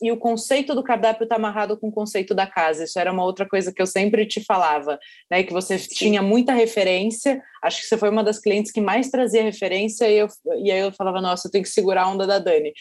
[0.00, 2.84] e o conceito do cardápio está amarrado com o conceito da casa.
[2.84, 4.98] Isso era uma outra coisa que eu sempre te falava,
[5.30, 5.42] né?
[5.42, 5.94] Que você Sim.
[5.94, 7.42] tinha muita referência.
[7.62, 10.28] Acho que você foi uma das clientes que mais trazia referência, e, eu,
[10.64, 12.72] e aí eu falava, nossa, eu tenho que segurar a onda da Dani.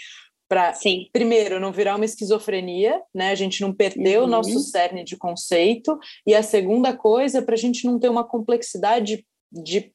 [0.48, 0.74] Para,
[1.12, 3.32] primeiro, não virar uma esquizofrenia, né?
[3.32, 4.24] A gente não perder uhum.
[4.24, 6.00] o nosso cerne de conceito.
[6.26, 9.92] E a segunda coisa, para a gente não ter uma complexidade de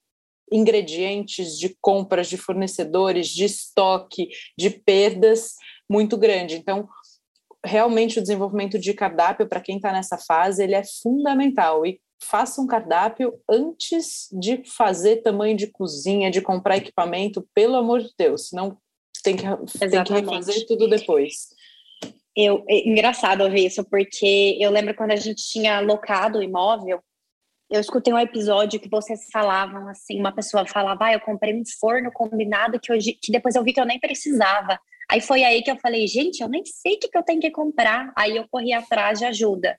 [0.53, 5.55] ingredientes, de compras, de fornecedores, de estoque, de perdas
[5.89, 6.57] muito grande.
[6.57, 6.89] Então,
[7.65, 12.61] realmente o desenvolvimento de cardápio para quem está nessa fase ele é fundamental e faça
[12.61, 18.49] um cardápio antes de fazer tamanho de cozinha, de comprar equipamento, pelo amor de Deus,
[18.49, 18.77] senão
[19.23, 19.45] tem que,
[19.79, 21.49] tem que refazer tudo depois.
[22.37, 27.01] Eu, é engraçado ouvir isso, porque eu lembro quando a gente tinha locado o imóvel,
[27.71, 31.63] eu escutei um episódio que vocês falavam assim, uma pessoa falava, ah, eu comprei um
[31.79, 34.81] forno combinado que, hoje, que depois eu vi que eu nem precisava.
[35.11, 37.41] Aí foi aí que eu falei, gente, eu nem sei o que, que eu tenho
[37.41, 38.13] que comprar.
[38.17, 39.79] Aí eu corri atrás de ajuda.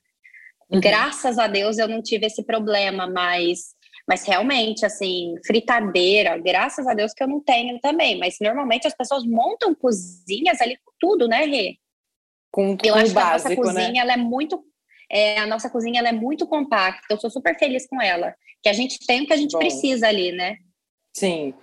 [0.69, 0.80] Uhum.
[0.80, 3.75] Graças a Deus eu não tive esse problema, mas,
[4.08, 8.19] mas realmente, assim, fritadeira, graças a Deus que eu não tenho também.
[8.19, 11.78] Mas normalmente as pessoas montam cozinhas ali com tudo, né, Rê?
[12.52, 13.99] Com, com eu acho básico, que a nossa cozinha né?
[13.99, 14.63] ela é muito
[15.12, 18.36] é, a nossa cozinha ela é muito compacta, eu sou super feliz com ela.
[18.62, 19.60] Que a gente tem o que a gente Bom.
[19.60, 20.58] precisa ali, né?
[21.15, 21.54] Sim.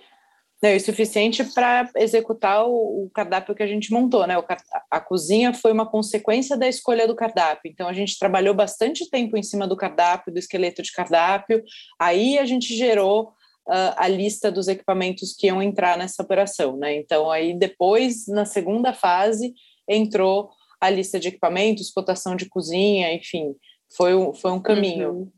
[0.61, 4.37] Não, é suficiente para executar o, o, cardápio que a gente montou, né?
[4.39, 4.43] O,
[4.89, 7.71] a cozinha foi uma consequência da escolha do cardápio.
[7.71, 11.63] Então, a gente trabalhou bastante tempo em cima do cardápio, do esqueleto de cardápio.
[11.99, 13.33] Aí a gente gerou
[13.67, 16.95] uh, a lista dos equipamentos que iam entrar nessa operação, né?
[16.95, 19.53] Então, aí depois, na segunda fase,
[19.87, 23.55] entrou a lista de equipamentos, cotação de cozinha, enfim,
[23.95, 25.11] foi um, foi um caminho.
[25.11, 25.31] Uhum.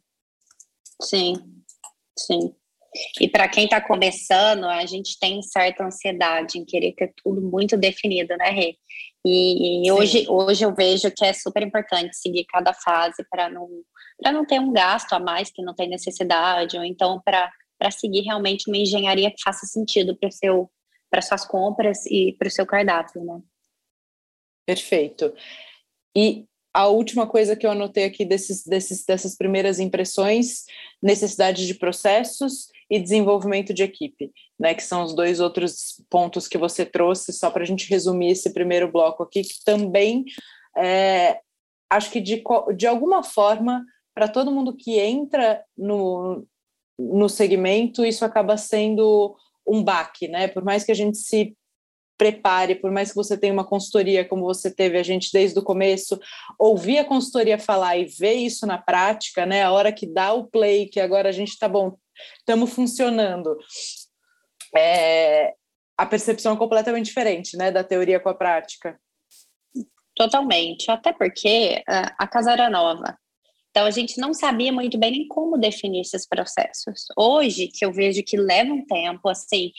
[1.02, 1.36] Sim,
[2.18, 2.54] sim.
[3.20, 7.78] E para quem está começando, a gente tem certa ansiedade em querer ter tudo muito
[7.78, 8.76] definido, né, Rê?
[9.26, 13.68] E, e hoje, hoje eu vejo que é super importante seguir cada fase para não,
[14.24, 18.70] não ter um gasto a mais que não tem necessidade, ou então para seguir realmente
[18.70, 20.70] uma engenharia que faça sentido para seu
[21.12, 23.42] para suas compras e para o seu cardápio, né?
[24.70, 25.34] Perfeito.
[26.16, 30.66] E a última coisa que eu anotei aqui desses, desses, dessas primeiras impressões,
[31.02, 34.76] necessidade de processos e desenvolvimento de equipe, né?
[34.76, 38.54] Que são os dois outros pontos que você trouxe, só para a gente resumir esse
[38.54, 40.24] primeiro bloco aqui, que também
[40.78, 41.40] é,
[41.90, 42.44] acho que de,
[42.78, 46.46] de alguma forma, para todo mundo que entra no,
[46.96, 50.48] no segmento, isso acaba sendo um baque, né?
[50.48, 51.58] Por mais que a gente se
[52.20, 55.64] prepare, por mais que você tenha uma consultoria como você teve a gente desde o
[55.64, 56.20] começo,
[56.60, 59.64] ouvir a consultoria falar e ver isso na prática, né?
[59.64, 61.98] A hora que dá o play, que agora a gente está bom,
[62.38, 63.58] estamos funcionando.
[64.76, 65.54] É,
[65.98, 69.00] a percepção é completamente diferente, né, da teoria com a prática.
[70.14, 73.18] Totalmente, até porque a casa era nova.
[73.72, 77.06] Então a gente não sabia muito bem nem como definir esses processos.
[77.18, 79.72] Hoje, que eu vejo que leva um tempo, assim,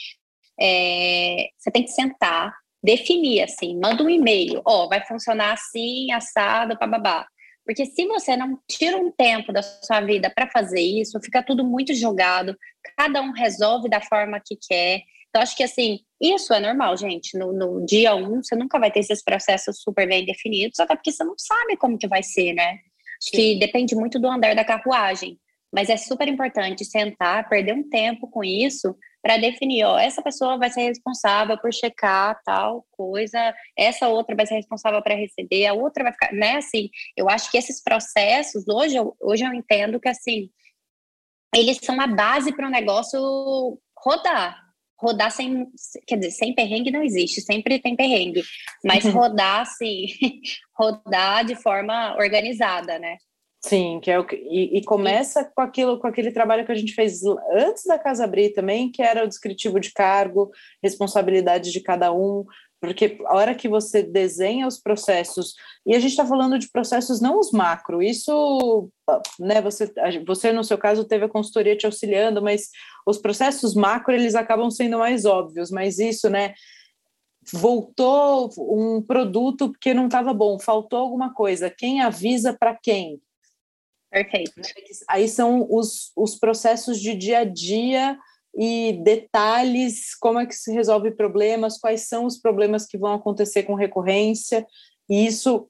[0.60, 6.12] é, você tem que sentar, definir, assim, manda um e-mail, ó, oh, vai funcionar assim,
[6.12, 7.26] assado, bababá.
[7.64, 11.64] Porque se você não tira um tempo da sua vida para fazer isso, fica tudo
[11.64, 12.56] muito jogado,
[12.96, 15.02] cada um resolve da forma que quer.
[15.28, 17.38] Então, acho que assim, isso é normal, gente.
[17.38, 21.12] No, no, dia um, você nunca vai ter esses processos super bem definidos, até porque
[21.12, 22.78] você não sabe como que vai ser, né?
[23.22, 25.38] Acho que depende muito do andar da carruagem.
[25.72, 30.58] Mas é super importante sentar, perder um tempo com isso, para definir, ó, essa pessoa
[30.58, 35.74] vai ser responsável por checar tal coisa, essa outra vai ser responsável para receber, a
[35.74, 40.00] outra vai ficar, né, assim, eu acho que esses processos, hoje eu, hoje eu entendo
[40.00, 40.50] que, assim,
[41.54, 43.20] eles são a base para o negócio
[43.98, 44.58] rodar,
[44.98, 45.66] rodar sem,
[46.06, 48.42] quer dizer, sem perrengue não existe, sempre tem perrengue,
[48.84, 50.06] mas rodar, assim,
[50.74, 53.16] rodar de forma organizada, né?
[53.62, 56.74] Sim, que é o que, e, e, começa com aquilo, com aquele trabalho que a
[56.74, 57.20] gente fez
[57.52, 60.50] antes da Casa Abrir também, que era o descritivo de cargo,
[60.82, 62.46] responsabilidade de cada um,
[62.80, 65.54] porque a hora que você desenha os processos,
[65.86, 68.90] e a gente está falando de processos não os macro, isso,
[69.38, 69.92] né, você,
[70.26, 72.70] você no seu caso teve a consultoria te auxiliando, mas
[73.06, 76.54] os processos macro, eles acabam sendo mais óbvios, mas isso, né,
[77.52, 83.20] voltou um produto porque não estava bom, faltou alguma coisa, quem avisa para quem?
[84.10, 84.60] Perfeito.
[85.08, 88.18] Aí são os, os processos de dia a dia
[88.56, 93.62] e detalhes, como é que se resolve problemas, quais são os problemas que vão acontecer
[93.62, 94.66] com recorrência,
[95.08, 95.68] e isso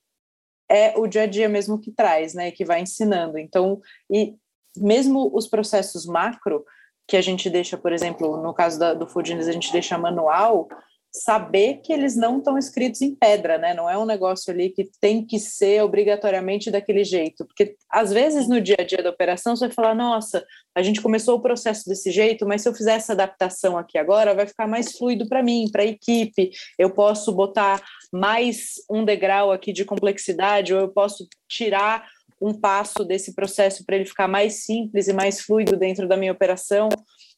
[0.71, 3.37] é o dia a dia mesmo que traz, né, que vai ensinando.
[3.37, 4.35] Então, e
[4.77, 6.65] mesmo os processos macro,
[7.07, 10.69] que a gente deixa, por exemplo, no caso da, do Foodness, a gente deixa manual,
[11.13, 13.75] saber que eles não estão escritos em pedra, né?
[13.75, 18.49] Não é um negócio ali que tem que ser obrigatoriamente daquele jeito, porque às vezes
[18.49, 20.45] no dia a dia da operação você vai falar, nossa,
[20.75, 24.35] a gente começou o processo desse jeito, mas se eu fizer essa adaptação aqui agora,
[24.35, 26.51] vai ficar mais fluido para mim, para a equipe.
[26.79, 32.09] Eu posso botar mais um degrau aqui de complexidade, ou eu posso tirar
[32.41, 36.33] um passo desse processo para ele ficar mais simples e mais fluido dentro da minha
[36.33, 36.89] operação.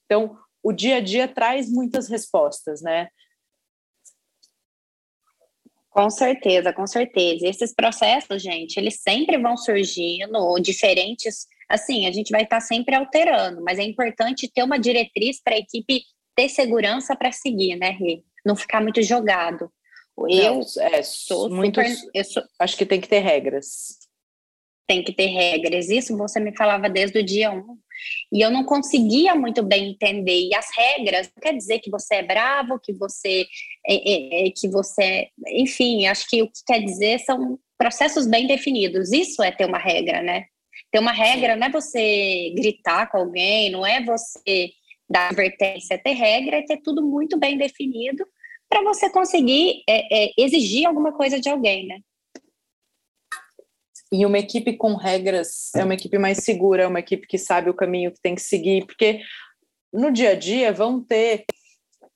[0.05, 3.09] Então, o dia a dia traz muitas respostas, né?
[5.93, 7.47] Com certeza, com certeza.
[7.47, 11.47] Esses processos, gente, eles sempre vão surgindo, diferentes.
[11.69, 15.59] Assim, a gente vai estar sempre alterando, mas é importante ter uma diretriz para a
[15.59, 16.03] equipe
[16.35, 18.23] ter segurança para seguir, né, Rê?
[18.45, 19.71] Não ficar muito jogado.
[20.31, 21.79] Eu Não, é, sou muito.
[22.15, 23.99] eu sou, acho que tem que ter regras.
[24.87, 25.91] Tem que ter regras.
[25.91, 27.63] Isso você me falava desde o dia 1.
[28.33, 30.49] E eu não conseguia muito bem entender.
[30.49, 33.47] E as regras não quer dizer que você é bravo, que você
[33.87, 38.47] é, é, é, que você, enfim, acho que o que quer dizer são processos bem
[38.47, 39.13] definidos.
[39.13, 40.45] Isso é ter uma regra, né?
[40.91, 44.71] Ter uma regra não é você gritar com alguém, não é você
[45.09, 48.25] dar advertência, é ter regra, é ter tudo muito bem definido
[48.69, 52.01] para você conseguir é, é, exigir alguma coisa de alguém, né?
[54.13, 57.71] E uma equipe com regras é uma equipe mais segura, é uma equipe que sabe
[57.71, 59.21] o caminho que tem que seguir, porque
[59.91, 61.45] no dia a dia vão ter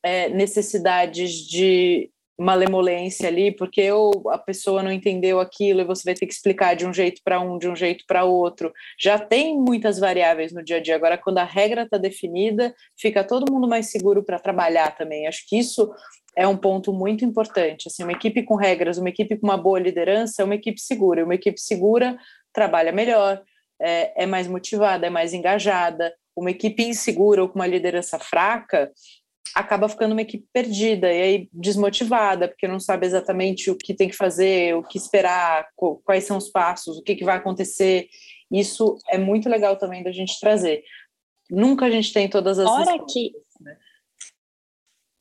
[0.03, 6.15] é, necessidades de malemolência ali, porque ou a pessoa não entendeu aquilo e você vai
[6.15, 8.73] ter que explicar de um jeito para um, de um jeito para outro.
[9.01, 10.97] Já tem muitas variáveis no dia a dia.
[10.97, 15.27] Agora, quando a regra está definida, fica todo mundo mais seguro para trabalhar também.
[15.27, 15.91] Acho que isso
[16.37, 17.89] é um ponto muito importante.
[17.89, 21.25] Assim, uma equipe com regras, uma equipe com uma boa liderança é uma equipe segura.
[21.25, 22.19] Uma equipe segura
[22.53, 23.43] trabalha melhor,
[23.81, 26.15] é, é mais motivada, é mais engajada.
[26.37, 28.93] Uma equipe insegura ou com uma liderança fraca
[29.55, 34.09] acaba ficando uma equipe perdida e aí desmotivada, porque não sabe exatamente o que tem
[34.09, 35.67] que fazer, o que esperar,
[36.05, 38.09] quais são os passos, o que, que vai acontecer.
[38.51, 40.85] Isso é muito legal também da gente trazer.
[41.51, 43.77] Nunca a gente tem todas as Hora que né?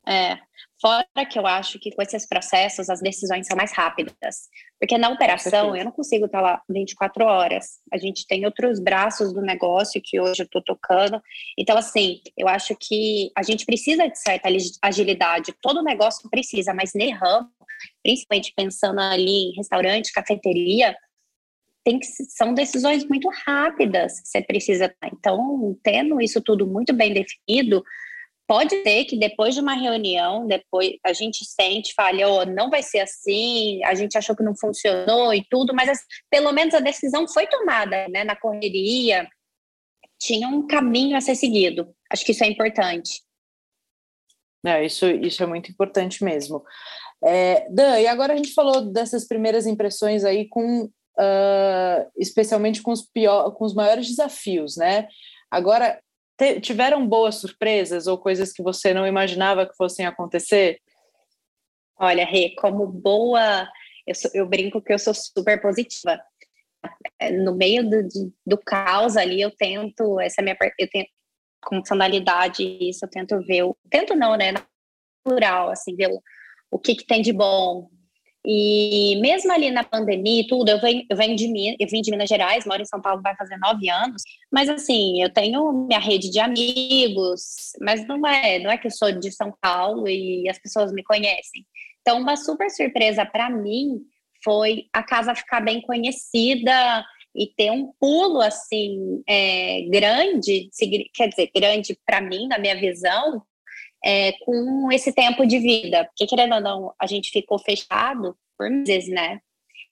[0.06, 0.38] É,
[0.80, 4.48] Fora que eu acho que com esses processos as decisões são mais rápidas.
[4.78, 7.78] Porque na operação eu não consigo estar lá 24 horas.
[7.90, 11.20] A gente tem outros braços do negócio que hoje eu estou tocando.
[11.58, 14.50] Então, assim, eu acho que a gente precisa de certa
[14.82, 15.54] agilidade.
[15.62, 17.48] Todo negócio precisa, mas nem ramo,
[18.02, 20.94] principalmente pensando ali em restaurante, cafeteria,
[21.82, 24.94] tem que, são decisões muito rápidas que você precisa.
[25.04, 27.82] Então, tendo isso tudo muito bem definido,
[28.46, 32.82] pode ser que depois de uma reunião, depois a gente sente, fala, oh, não vai
[32.82, 35.98] ser assim, a gente achou que não funcionou e tudo, mas
[36.30, 39.28] pelo menos a decisão foi tomada, né, na correria,
[40.18, 41.94] tinha um caminho a ser seguido.
[42.10, 43.22] Acho que isso é importante.
[44.64, 46.64] É, isso, isso é muito importante mesmo.
[47.24, 52.92] É, Dan, e agora a gente falou dessas primeiras impressões aí com uh, especialmente com
[52.92, 55.08] os, pior, com os maiores desafios, né?
[55.50, 56.00] Agora,
[56.60, 60.78] tiveram boas surpresas ou coisas que você não imaginava que fossem acontecer?
[61.98, 63.68] Olha, Rê, como boa,
[64.06, 66.20] eu, sou, eu brinco que eu sou super positiva.
[67.18, 71.08] É, no meio do, do caos ali, eu tento, essa é minha, eu tento,
[71.64, 76.22] com funcionalidade, isso eu tento ver, eu, tento não, né, natural, assim, ver o,
[76.70, 77.88] o que, que tem de bom,
[78.48, 82.00] e mesmo ali na pandemia e tudo, eu venho, eu venho de Minas, eu vim
[82.00, 85.72] de Minas Gerais, moro em São Paulo vai fazer nove anos, mas assim, eu tenho
[85.72, 90.06] minha rede de amigos, mas não é, não é que eu sou de São Paulo
[90.08, 91.66] e as pessoas me conhecem.
[92.02, 94.00] Então, uma super surpresa para mim
[94.44, 97.04] foi a casa ficar bem conhecida
[97.34, 100.70] e ter um pulo assim é, grande,
[101.12, 103.42] quer dizer, grande para mim, na minha visão,
[104.04, 108.70] é, com esse tempo de vida, porque querendo ou não, a gente ficou fechado por
[108.70, 109.40] meses, né?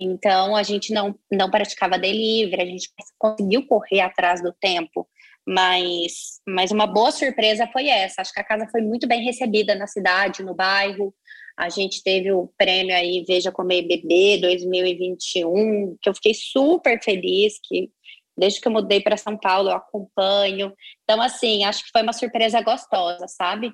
[0.00, 2.88] Então a gente não, não praticava delivery, a gente
[3.18, 5.08] conseguiu correr atrás do tempo,
[5.46, 8.22] mas, mas uma boa surpresa foi essa.
[8.22, 11.14] Acho que a casa foi muito bem recebida na cidade, no bairro.
[11.56, 17.60] A gente teve o prêmio aí Veja Comer Bebê 2021, que eu fiquei super feliz,
[17.62, 17.90] que
[18.36, 20.72] desde que eu mudei para São Paulo eu acompanho.
[21.04, 23.72] Então, assim, acho que foi uma surpresa gostosa, sabe?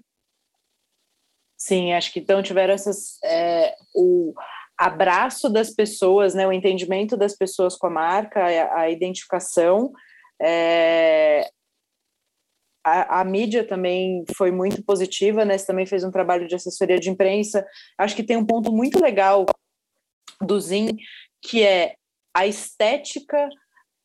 [1.60, 4.32] Sim, acho que então tiveram essas é, o
[4.78, 9.92] abraço das pessoas, né, o entendimento das pessoas com a marca, a, a identificação.
[10.40, 11.50] É,
[12.82, 15.58] a, a, mídia também foi muito positiva, né?
[15.58, 17.66] Você também fez um trabalho de assessoria de imprensa.
[17.98, 19.44] Acho que tem um ponto muito legal
[20.40, 20.96] do Zin,
[21.42, 21.94] que é
[22.34, 23.50] a estética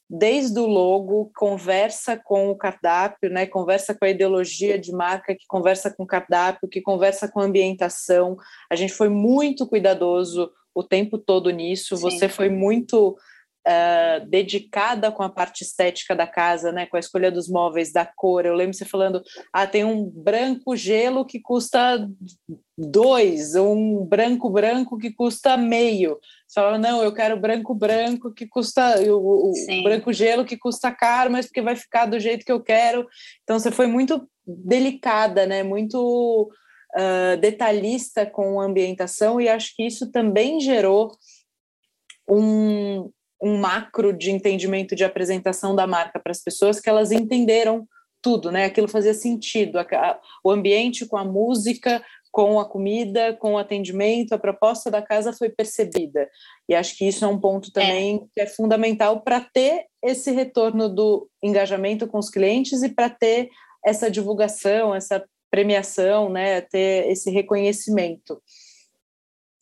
[0.10, 3.46] desde o logo, conversa com o cardápio, né?
[3.46, 7.46] conversa com a ideologia de marca, que conversa com o cardápio, que conversa com a
[7.46, 8.38] ambientação.
[8.70, 11.96] A gente foi muito cuidadoso o tempo todo nisso.
[11.96, 12.02] Sim.
[12.04, 13.18] Você foi muito
[13.68, 18.06] Uh, dedicada com a parte estética da casa, né, com a escolha dos móveis, da
[18.06, 18.46] cor.
[18.46, 22.08] Eu lembro você falando, ah, tem um branco gelo que custa
[22.78, 26.20] dois, um branco branco que custa meio.
[26.48, 30.92] Você fala, não, eu quero branco branco que custa, o, o branco gelo que custa
[30.92, 33.08] caro, mas porque vai ficar do jeito que eu quero.
[33.44, 36.52] Então você foi muito delicada, né, muito
[36.96, 41.12] uh, detalhista com a ambientação e acho que isso também gerou
[42.30, 47.88] um, um macro de entendimento de apresentação da marca para as pessoas que elas entenderam
[48.22, 48.66] tudo, né?
[48.66, 49.78] Aquilo fazia sentido,
[50.44, 55.32] o ambiente com a música, com a comida, com o atendimento, a proposta da casa
[55.32, 56.28] foi percebida.
[56.68, 58.20] E acho que isso é um ponto também é.
[58.34, 63.50] que é fundamental para ter esse retorno do engajamento com os clientes e para ter
[63.86, 66.60] essa divulgação, essa premiação, né?
[66.60, 68.42] Ter esse reconhecimento.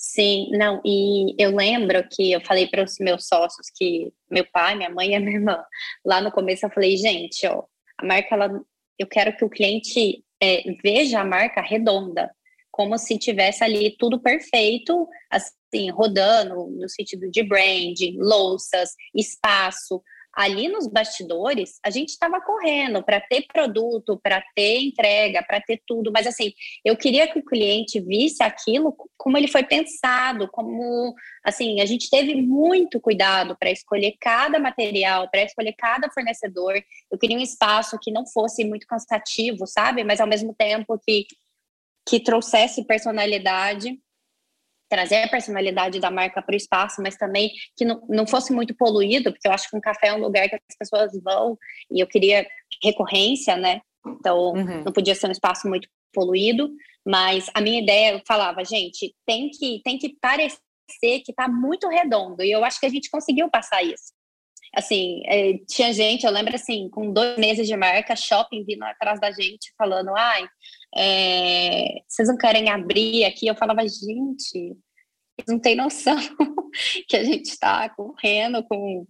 [0.05, 4.75] Sim, não, e eu lembro que eu falei para os meus sócios que meu pai,
[4.75, 5.63] minha mãe e minha irmã,
[6.05, 7.63] lá no começo eu falei, gente, ó,
[7.97, 8.61] a marca, ela,
[8.99, 12.29] eu quero que o cliente é, veja a marca redonda,
[12.69, 20.67] como se tivesse ali tudo perfeito, assim, rodando no sentido de branding, louças, espaço, ali
[20.67, 26.11] nos bastidores, a gente estava correndo para ter produto, para ter entrega, para ter tudo,
[26.11, 31.81] mas assim, eu queria que o cliente visse aquilo como ele foi pensado, como assim,
[31.81, 36.81] a gente teve muito cuidado para escolher cada material, para escolher cada fornecedor.
[37.11, 40.03] Eu queria um espaço que não fosse muito cansativo, sabe?
[40.03, 41.27] Mas ao mesmo tempo que
[42.05, 43.97] que trouxesse personalidade
[44.93, 48.75] trazer a personalidade da marca para o espaço, mas também que não, não fosse muito
[48.75, 51.57] poluído, porque eu acho que um café é um lugar que as pessoas vão
[51.89, 52.45] e eu queria
[52.83, 53.81] recorrência, né?
[54.05, 54.83] Então, uhum.
[54.83, 56.69] não podia ser um espaço muito poluído,
[57.03, 60.59] mas a minha ideia, eu falava, gente, tem que, tem que parecer
[61.25, 64.13] que está muito redondo, e eu acho que a gente conseguiu passar isso.
[64.75, 69.19] Assim, é, tinha gente, eu lembro assim, com dois meses de marca, shopping vindo atrás
[69.19, 70.47] da gente, falando, ai,
[70.95, 73.47] é, vocês não querem abrir aqui?
[73.47, 74.75] Eu falava, gente,
[75.47, 76.17] não tem noção
[77.07, 79.07] que a gente está correndo com,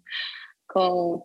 [0.68, 1.24] com,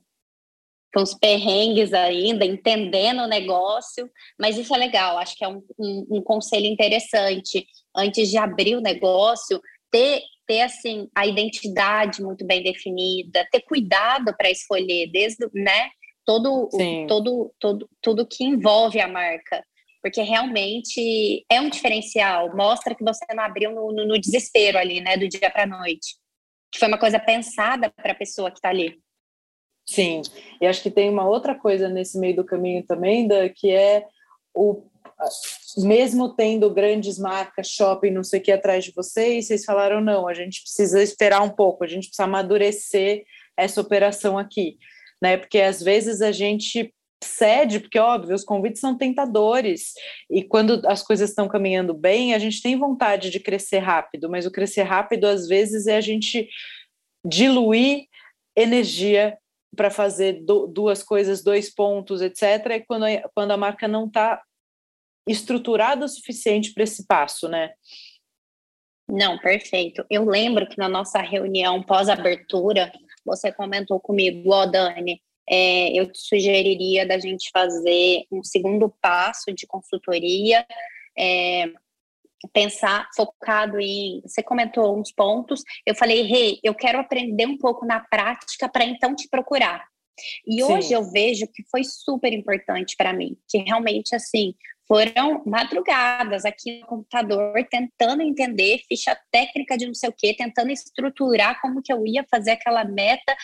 [0.92, 5.62] com os perrengues ainda, entendendo o negócio, mas isso é legal, acho que é um,
[5.78, 7.66] um, um conselho interessante.
[7.96, 14.34] Antes de abrir o negócio, ter ter assim a identidade muito bem definida, ter cuidado
[14.34, 15.90] para escolher desde, né,
[16.24, 16.70] todo
[17.06, 19.62] todo todo tudo que envolve a marca,
[20.08, 25.02] porque realmente é um diferencial, mostra que você não abriu no, no, no desespero ali,
[25.02, 26.16] né, do dia para noite,
[26.72, 28.98] que foi uma coisa pensada para a pessoa que está ali.
[29.86, 30.22] Sim,
[30.60, 34.06] e acho que tem uma outra coisa nesse meio do caminho também, da, que é
[34.54, 34.82] o
[35.76, 40.26] mesmo tendo grandes marcas, shopping, não sei o que atrás de vocês, vocês falaram não,
[40.26, 43.24] a gente precisa esperar um pouco, a gente precisa amadurecer
[43.56, 44.78] essa operação aqui,
[45.20, 45.36] né?
[45.36, 49.92] Porque às vezes a gente cede, porque óbvio, os convites são tentadores,
[50.30, 54.46] e quando as coisas estão caminhando bem, a gente tem vontade de crescer rápido, mas
[54.46, 56.48] o crescer rápido às vezes é a gente
[57.24, 58.06] diluir
[58.56, 59.36] energia
[59.76, 62.42] para fazer do, duas coisas, dois pontos, etc.
[62.70, 63.04] E quando,
[63.34, 64.42] quando a marca não está
[65.28, 67.72] estruturada o suficiente para esse passo, né?
[69.10, 70.04] Não, perfeito.
[70.10, 72.92] Eu lembro que na nossa reunião pós-abertura,
[73.24, 79.52] você comentou comigo, ó, oh, Dani, é, eu sugeriria da gente fazer um segundo passo
[79.52, 80.66] de consultoria,
[81.18, 81.66] é,
[82.52, 84.20] pensar focado em.
[84.22, 88.68] Você comentou uns pontos, eu falei, Rei, hey, eu quero aprender um pouco na prática
[88.68, 89.84] para então te procurar.
[90.46, 90.62] E Sim.
[90.64, 94.54] hoje eu vejo que foi super importante para mim, que realmente assim
[94.86, 100.72] foram madrugadas aqui no computador tentando entender ficha técnica de não sei o que, tentando
[100.72, 103.36] estruturar como que eu ia fazer aquela meta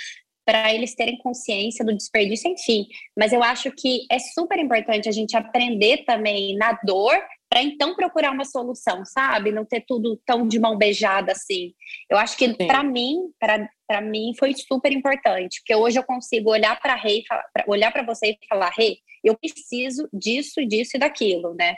[0.44, 2.86] para eles terem consciência do desperdício, enfim.
[3.16, 7.14] Mas eu acho que é super importante a gente aprender também na dor
[7.48, 9.52] para então procurar uma solução, sabe?
[9.52, 11.72] Não ter tudo tão de mão beijada assim.
[12.10, 16.78] Eu acho que para mim, para mim foi super importante, porque hoje eu consigo olhar
[16.80, 17.22] para Rei,
[17.66, 21.76] olhar para você e falar, Rei, eu preciso disso, disso e daquilo, né?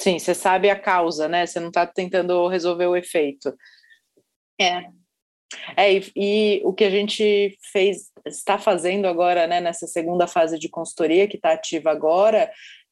[0.00, 1.44] Sim, você sabe a causa, né?
[1.44, 3.52] Você não está tentando resolver o efeito.
[4.60, 4.84] É.
[5.76, 10.58] É, e, e, o que a gente fez, está fazendo agora, né, nessa segunda fase
[10.58, 12.50] de consultoria que está ativa agora,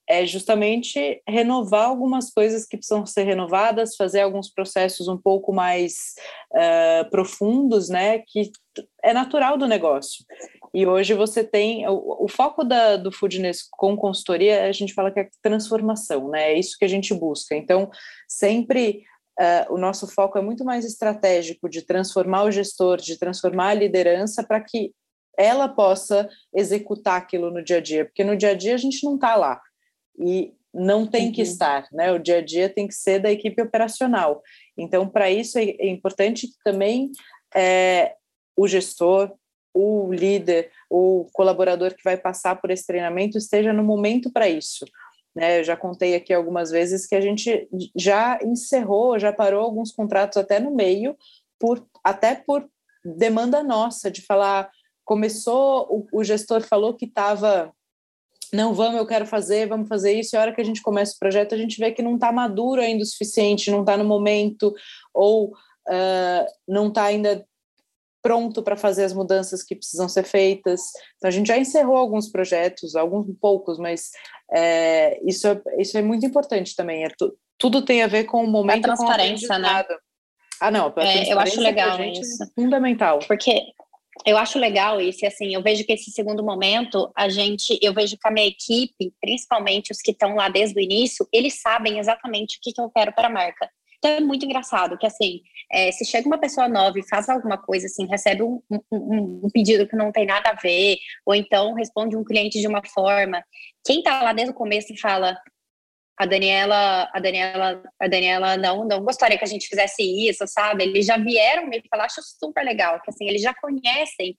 [0.09, 6.14] é justamente renovar algumas coisas que precisam ser renovadas, fazer alguns processos um pouco mais
[6.52, 8.50] uh, profundos, né, que
[9.02, 10.24] é natural do negócio.
[10.74, 15.11] E hoje você tem o, o foco da, do Foodness com consultoria, a gente fala
[15.11, 16.52] que é transformação, né?
[16.52, 17.55] É isso que a gente busca.
[17.55, 17.88] Então,
[18.28, 19.05] sempre
[19.41, 23.74] uh, o nosso foco é muito mais estratégico de transformar o gestor, de transformar a
[23.74, 24.93] liderança para que
[25.37, 29.05] ela possa executar aquilo no dia a dia, porque no dia a dia a gente
[29.05, 29.61] não está lá
[30.18, 31.32] e não tem uhum.
[31.32, 32.11] que estar, né?
[32.12, 34.43] O dia a dia tem que ser da equipe operacional.
[34.76, 37.12] Então, para isso é, é, importante que também
[37.55, 38.14] é,
[38.57, 39.32] o gestor,
[39.72, 44.85] o líder, o colaborador que vai passar por esse treinamento esteja no momento para isso.
[45.35, 49.91] Né, eu já contei aqui algumas vezes que a gente já encerrou, já parou alguns
[49.91, 51.16] contratos até no meio,
[51.59, 52.68] por, até por
[53.05, 54.70] demanda nossa, de falar,
[55.05, 57.74] começou, o, o gestor falou que estava
[58.55, 61.16] não, vamos, eu quero fazer, vamos fazer isso, e a hora que a gente começa
[61.16, 64.05] o projeto, a gente vê que não está maduro ainda o suficiente, não está no
[64.05, 64.72] momento,
[65.12, 67.45] ou uh, não está ainda
[68.25, 70.81] pronto para fazer as mudanças que precisam ser feitas.
[71.18, 74.12] Então, a gente já encerrou alguns projetos, alguns poucos, mas
[74.51, 77.05] é, isso, é, isso é muito importante também.
[77.05, 78.79] É tu, tudo tem a ver com o momento.
[78.79, 79.85] A transparência, né?
[80.59, 82.43] Ah, não, é, eu acho legal isso.
[82.43, 83.18] É fundamental.
[83.29, 83.61] Porque
[84.25, 87.93] eu acho legal isso, e assim, eu vejo que esse segundo momento, a gente, eu
[87.93, 91.99] vejo que a minha equipe, principalmente os que estão lá desde o início, eles sabem
[91.99, 93.68] exatamente o que, que eu quero para a marca.
[94.05, 95.40] Então é muito engraçado que assim,
[95.72, 99.50] é, se chega uma pessoa nova e faz alguma coisa assim, recebe um, um, um,
[99.50, 103.42] pedido que não tem nada a ver, ou então responde um cliente de uma forma,
[103.82, 105.34] quem está lá desde o começo fala,
[106.18, 110.84] a Daniela, a Daniela, a Daniela não, não gostaria que a gente fizesse isso, sabe?
[110.84, 114.36] Eles já vieram me falar, acho super legal, que assim, eles já conhecem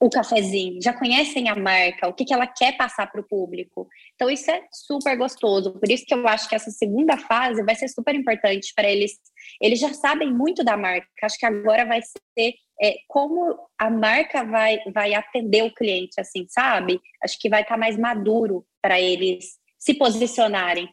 [0.00, 3.88] o cafezinho, já conhecem a marca, o que, que ela quer passar para o público.
[4.14, 5.72] Então, isso é super gostoso.
[5.78, 9.12] Por isso que eu acho que essa segunda fase vai ser super importante para eles.
[9.60, 11.06] Eles já sabem muito da marca.
[11.22, 16.44] Acho que agora vai ser é, como a marca vai, vai atender o cliente, assim,
[16.48, 17.00] sabe?
[17.22, 20.88] Acho que vai estar tá mais maduro para eles se posicionarem.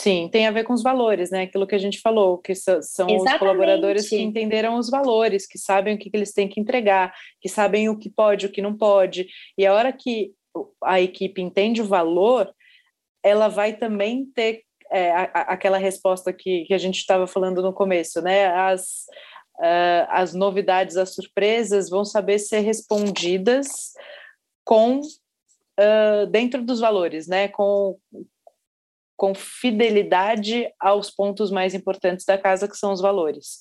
[0.00, 1.42] Sim, tem a ver com os valores, né?
[1.42, 3.32] Aquilo que a gente falou, que são Exatamente.
[3.32, 7.12] os colaboradores que entenderam os valores, que sabem o que, que eles têm que entregar,
[7.40, 9.26] que sabem o que pode, o que não pode.
[9.58, 10.30] E a hora que
[10.84, 12.48] a equipe entende o valor,
[13.24, 17.60] ela vai também ter é, a, a, aquela resposta que, que a gente estava falando
[17.60, 18.46] no começo, né?
[18.46, 19.04] As,
[19.58, 23.66] uh, as novidades, as surpresas vão saber ser respondidas
[24.64, 27.48] com uh, dentro dos valores, né?
[27.48, 27.98] Com,
[29.18, 33.60] com fidelidade aos pontos mais importantes da casa, que são os valores.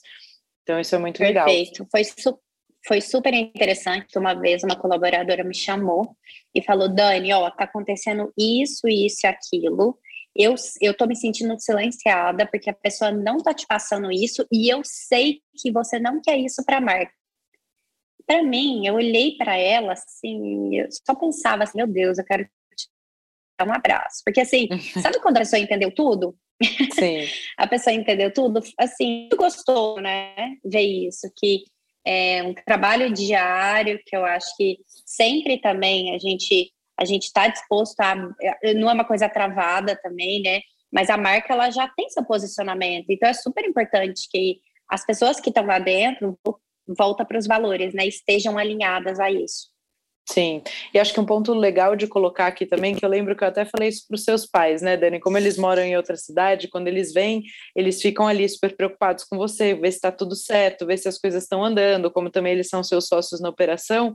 [0.62, 1.34] Então, isso é muito Perfeito.
[1.34, 1.46] legal.
[1.46, 1.88] Perfeito.
[1.92, 2.40] Foi, su
[2.88, 4.20] foi super interessante.
[4.20, 6.16] Uma vez, uma colaboradora me chamou
[6.54, 9.98] e falou: Dani, ó, tá acontecendo isso, isso e aquilo.
[10.36, 14.72] Eu, eu tô me sentindo silenciada porque a pessoa não tá te passando isso e
[14.72, 17.12] eu sei que você não quer isso para a marca.
[18.28, 22.48] Para mim, eu olhei para ela assim, eu só pensava assim, meu Deus, eu quero
[23.66, 24.22] um abraço.
[24.26, 24.68] Porque assim,
[25.02, 26.36] sabe quando a pessoa entendeu tudo?
[26.94, 27.28] Sim.
[27.58, 30.56] a pessoa entendeu tudo, assim, gostou, né?
[30.66, 31.64] Ver isso, que
[32.06, 37.48] é um trabalho diário, que eu acho que sempre também a gente a gente está
[37.48, 40.62] disposto a é, não é uma coisa travada também, né?
[40.92, 45.40] Mas a marca ela já tem seu posicionamento, então é super importante que as pessoas
[45.40, 46.40] que estão lá dentro
[46.98, 48.06] volta para os valores, né?
[48.08, 49.68] Estejam alinhadas a isso.
[50.30, 50.62] Sim,
[50.94, 53.48] e acho que um ponto legal de colocar aqui também, que eu lembro que eu
[53.48, 55.22] até falei isso para os seus pais, né, Dani?
[55.22, 59.38] Como eles moram em outra cidade, quando eles vêm, eles ficam ali super preocupados com
[59.38, 62.68] você, ver se está tudo certo, ver se as coisas estão andando, como também eles
[62.68, 64.14] são seus sócios na operação.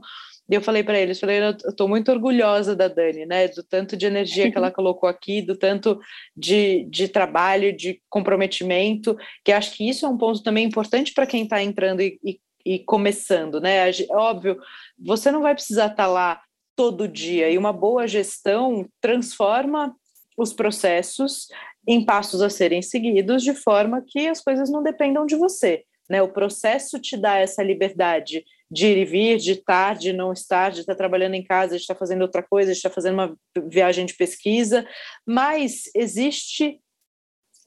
[0.49, 3.47] E eu falei para eles, falei, eu estou muito orgulhosa da Dani, né?
[3.47, 5.99] Do tanto de energia que ela colocou aqui, do tanto
[6.35, 11.25] de, de trabalho, de comprometimento, que acho que isso é um ponto também importante para
[11.25, 13.89] quem está entrando e, e e começando, né?
[14.11, 14.57] Óbvio,
[14.97, 16.41] você não vai precisar estar tá lá
[16.75, 19.95] todo dia e uma boa gestão transforma
[20.37, 21.47] os processos
[21.87, 26.21] em passos a serem seguidos de forma que as coisas não dependam de você, né?
[26.21, 30.71] O processo te dá essa liberdade de ir e vir, de estar, de não estar,
[30.71, 33.37] de estar trabalhando em casa, de estar fazendo outra coisa, de estar fazendo uma
[33.69, 34.87] viagem de pesquisa,
[35.27, 36.79] mas existe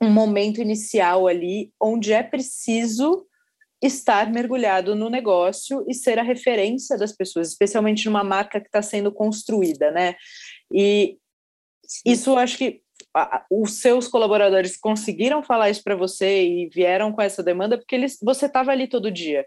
[0.03, 3.27] um momento inicial ali onde é preciso
[3.83, 8.83] estar mergulhado no negócio e ser a referência das pessoas, especialmente numa marca que está
[8.83, 10.15] sendo construída, né?
[10.73, 11.19] E
[12.05, 12.81] isso acho que
[13.51, 18.19] os seus colaboradores conseguiram falar isso para você e vieram com essa demanda porque eles,
[18.23, 19.47] você estava ali todo dia.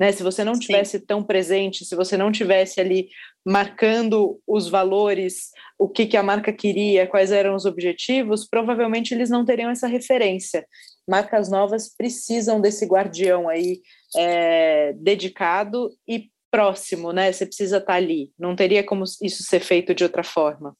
[0.00, 0.10] Né?
[0.10, 3.08] Se você não tivesse tão presente, se você não tivesse ali
[3.46, 9.30] marcando os valores, o que, que a marca queria, quais eram os objetivos, provavelmente eles
[9.30, 10.66] não teriam essa referência
[11.08, 13.80] marcas novas precisam desse guardião aí
[14.16, 17.32] é, dedicado e próximo, né?
[17.32, 18.30] Você precisa estar ali.
[18.38, 20.76] Não teria como isso ser feito de outra forma.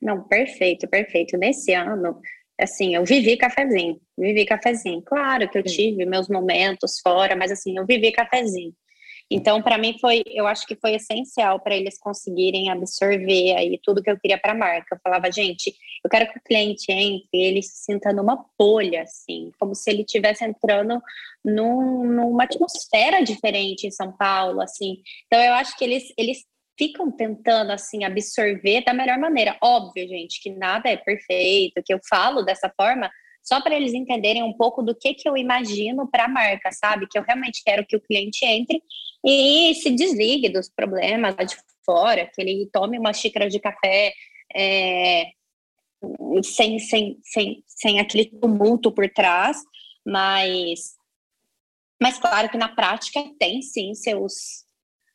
[0.00, 1.38] Não, perfeito, perfeito.
[1.38, 2.20] Nesse ano,
[2.60, 5.00] assim, eu vivi cafezinho, vivi cafezinho.
[5.02, 8.74] Claro que eu tive meus momentos fora, mas assim, eu vivi cafezinho.
[9.30, 14.02] Então, para mim foi, eu acho que foi essencial para eles conseguirem absorver aí tudo
[14.02, 14.94] que eu queria para a marca.
[14.94, 19.50] Eu falava, gente, eu quero que o cliente entre, ele se sinta numa bolha, assim,
[19.58, 21.00] como se ele estivesse entrando
[21.44, 24.98] num, numa atmosfera diferente em São Paulo, assim.
[25.26, 26.44] Então, eu acho que eles, eles
[26.78, 29.56] ficam tentando assim absorver da melhor maneira.
[29.62, 33.10] Óbvio, gente, que nada é perfeito, que eu falo dessa forma,
[33.44, 37.06] só para eles entenderem um pouco do que, que eu imagino para a marca, sabe?
[37.06, 38.82] Que eu realmente quero que o cliente entre
[39.22, 44.14] e se desligue dos problemas lá de fora, que ele tome uma xícara de café
[44.56, 45.26] é,
[46.42, 49.58] sem, sem, sem, sem aquele tumulto por trás,
[50.04, 50.96] mas,
[52.00, 54.64] mas claro que na prática tem sim seus,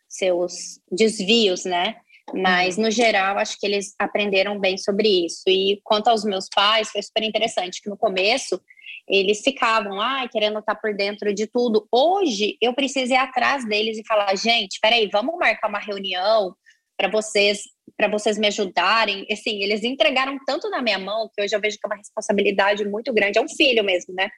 [0.08, 2.00] seus desvios, né?
[2.34, 5.44] Mas, no geral, acho que eles aprenderam bem sobre isso.
[5.48, 8.62] E quanto aos meus pais, foi super interessante que no começo
[9.08, 11.88] eles ficavam, ah, querendo estar por dentro de tudo.
[11.92, 16.56] Hoje, eu preciso ir atrás deles e falar, gente, peraí, vamos marcar uma reunião
[16.96, 17.64] para vocês
[17.98, 19.26] para vocês me ajudarem.
[19.30, 22.86] Assim, eles entregaram tanto na minha mão que hoje eu vejo que é uma responsabilidade
[22.86, 23.38] muito grande.
[23.38, 24.30] É um filho mesmo, né?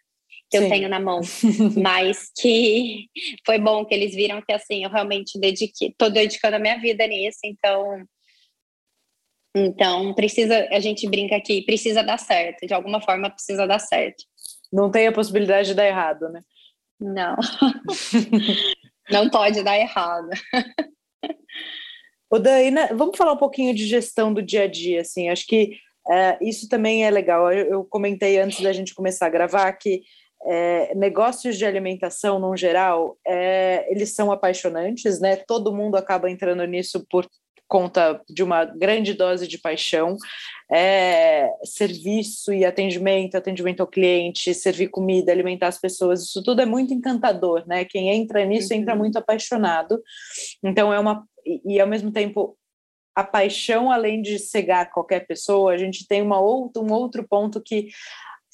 [0.51, 0.65] Que Sim.
[0.65, 1.21] eu tenho na mão,
[1.81, 3.07] mas que
[3.45, 7.07] foi bom que eles viram que assim eu realmente dediquei, tô dedicando a minha vida
[7.07, 8.05] nisso, então
[9.55, 14.23] então precisa, a gente brinca aqui, precisa dar certo, de alguma forma precisa dar certo.
[14.71, 16.41] Não tem a possibilidade de dar errado, né?
[16.99, 17.35] Não.
[19.09, 20.29] Não pode dar errado.
[22.29, 25.77] O Daina, vamos falar um pouquinho de gestão do dia a dia, assim, acho que
[26.09, 27.51] é, isso também é legal.
[27.51, 30.01] Eu, eu, comentei antes da gente começar a gravar que
[30.45, 35.35] é, negócios de alimentação, no geral, é, eles são apaixonantes, né?
[35.35, 37.27] Todo mundo acaba entrando nisso por
[37.67, 40.17] conta de uma grande dose de paixão.
[40.69, 46.65] É, serviço e atendimento, atendimento ao cliente, servir comida, alimentar as pessoas, isso tudo é
[46.65, 47.85] muito encantador, né?
[47.85, 48.99] Quem entra nisso entra uhum.
[48.99, 50.01] muito apaixonado.
[50.63, 52.57] Então é uma e, e ao mesmo tempo
[53.15, 57.61] a paixão, além de cegar qualquer pessoa, a gente tem uma outra, um outro ponto
[57.61, 57.89] que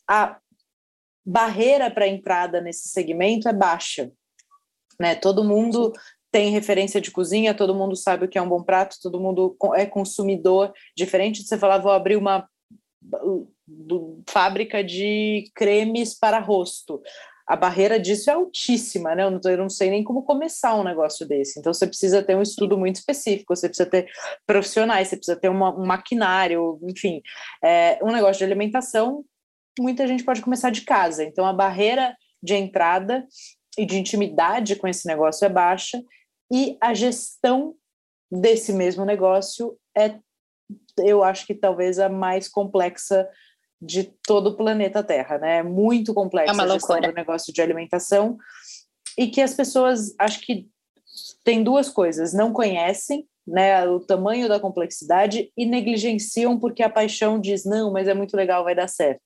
[0.09, 0.37] a
[1.27, 4.09] barreira para entrada nesse segmento é baixa.
[4.97, 5.13] Né?
[5.13, 5.91] Todo mundo
[6.31, 9.57] tem referência de cozinha, todo mundo sabe o que é um bom prato, todo mundo
[9.75, 12.47] é consumidor, diferente de você falar, vou abrir uma
[14.29, 17.01] fábrica de cremes para rosto.
[17.45, 19.23] a barreira disso é altíssima, né?
[19.23, 21.59] Eu não, eu não, sei nem como começar um negócio desse.
[21.59, 24.09] Então, você precisa ter um estudo muito específico, você precisa ter
[24.45, 27.21] profissionais, você precisa ter uma, um maquinário, enfim.
[27.63, 29.23] É, um negócio de alimentação,
[29.79, 31.23] muita gente pode começar de casa.
[31.23, 33.25] Então, a barreira de entrada
[33.77, 36.03] e de intimidade com esse negócio é baixa
[36.51, 37.75] e a gestão
[38.31, 40.19] desse mesmo negócio é,
[40.99, 43.27] eu acho que talvez a mais complexa
[43.81, 45.57] de todo o planeta Terra, né?
[45.57, 48.37] É muito complexo é a gestão do negócio de alimentação
[49.17, 50.67] e que as pessoas, acho que
[51.43, 57.39] tem duas coisas, não conhecem né, o tamanho da complexidade e negligenciam porque a paixão
[57.39, 59.23] diz não, mas é muito legal, vai dar certo.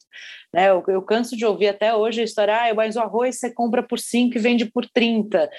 [0.53, 3.51] Né, eu, eu canso de ouvir até hoje a história, ah, mas o arroz você
[3.51, 5.49] compra por 5 e vende por 30.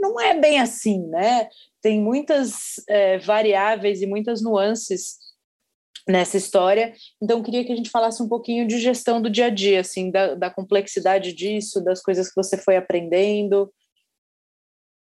[0.00, 1.48] Não é bem assim, né?
[1.82, 5.18] Tem muitas é, variáveis e muitas nuances
[6.08, 6.94] nessa história.
[7.22, 10.10] Então, queria que a gente falasse um pouquinho de gestão do dia a dia, assim,
[10.10, 13.72] da, da complexidade disso, das coisas que você foi aprendendo.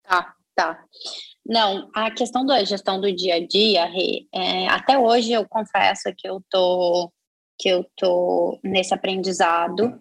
[0.04, 0.84] Tá, tá.
[1.50, 6.14] Não, a questão da gestão do dia a dia, Rê, é, até hoje eu confesso
[6.16, 7.12] que eu tô
[7.58, 10.00] que eu tô nesse aprendizado.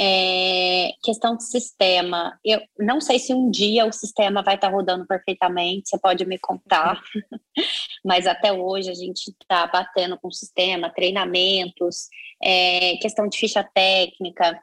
[0.00, 4.74] É, questão de sistema, eu não sei se um dia o sistema vai estar tá
[4.74, 7.02] rodando perfeitamente, você pode me contar,
[8.04, 12.08] mas até hoje a gente está batendo com o sistema, treinamentos,
[12.42, 14.58] é, questão de ficha técnica.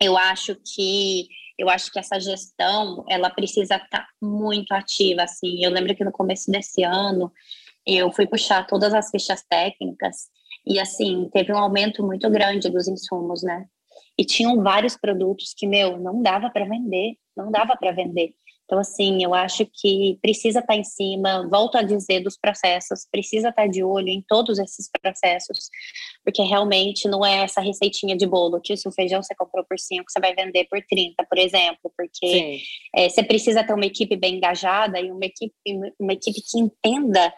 [0.00, 1.28] Eu acho que
[1.58, 5.24] eu acho que essa gestão ela precisa estar tá muito ativa.
[5.24, 7.32] Assim, eu lembro que no começo desse ano
[7.84, 10.28] eu fui puxar todas as fichas técnicas
[10.66, 13.66] e assim teve um aumento muito grande dos insumos, né?
[14.16, 18.34] E tinham vários produtos que, meu, não dava para vender, não dava para vender.
[18.68, 23.08] Então, assim, eu acho que precisa estar tá em cima, volto a dizer, dos processos,
[23.10, 25.70] precisa estar tá de olho em todos esses processos,
[26.22, 29.78] porque realmente não é essa receitinha de bolo que se o feijão você comprou por
[29.78, 32.60] 5, você vai vender por 30, por exemplo, porque
[32.94, 35.54] é, você precisa ter uma equipe bem engajada e uma equipe,
[35.98, 37.32] uma equipe que entenda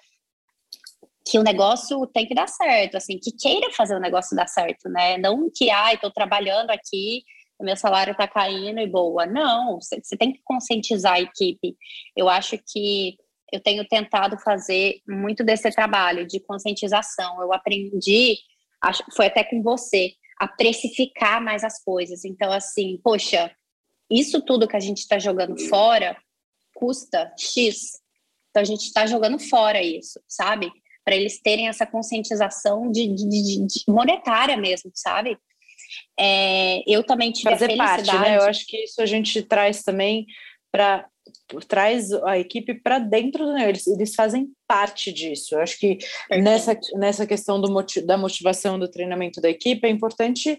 [1.24, 4.88] que o negócio tem que dar certo, assim, que queira fazer o negócio dar certo,
[4.88, 5.16] né?
[5.16, 7.22] Não que, ai, estou trabalhando aqui,
[7.60, 9.26] o meu salário está caindo e boa.
[9.26, 11.76] Não, você tem que conscientizar a equipe.
[12.16, 13.16] Eu acho que
[13.52, 17.40] eu tenho tentado fazer muito desse trabalho de conscientização.
[17.40, 18.38] Eu aprendi,
[18.80, 22.24] acho, foi até com você, a precificar mais as coisas.
[22.24, 23.54] Então, assim, poxa,
[24.10, 26.16] isso tudo que a gente está jogando fora
[26.74, 28.00] custa X.
[28.48, 30.72] Então, a gente está jogando fora isso, sabe?
[31.04, 35.36] para eles terem essa conscientização de, de, de, de monetária mesmo, sabe?
[36.18, 38.06] É, eu também tive Fazer a felicidade...
[38.06, 38.36] parte, né?
[38.36, 40.26] Eu acho que isso a gente traz também
[40.72, 41.06] para
[41.68, 45.54] traz a equipe para dentro do eles, eles fazem parte disso.
[45.54, 45.98] Eu acho que
[46.30, 47.68] nessa, nessa questão do,
[48.04, 50.58] da motivação do treinamento da equipe é importante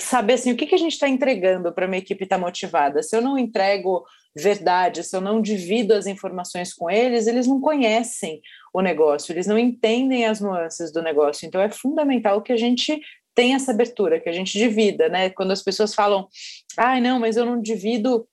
[0.00, 3.02] saber assim, o que, que a gente está entregando para uma equipe estar tá motivada.
[3.02, 4.04] Se eu não entrego
[4.36, 8.40] verdade, se eu não divido as informações com eles, eles não conhecem
[8.72, 11.46] o negócio, eles não entendem as nuances do negócio.
[11.46, 13.00] Então é fundamental que a gente
[13.34, 15.30] tenha essa abertura, que a gente divida, né?
[15.30, 16.28] Quando as pessoas falam,
[16.76, 18.26] ai, ah, não, mas eu não divido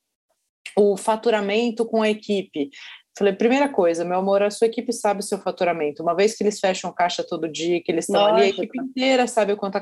[0.75, 2.69] o faturamento com a equipe.
[3.17, 6.03] Falei, primeira coisa, meu amor, a sua equipe sabe o seu faturamento.
[6.03, 9.25] Uma vez que eles fecham caixa todo dia, que eles estão ali, a equipe inteira
[9.25, 9.81] sabe o quanto a,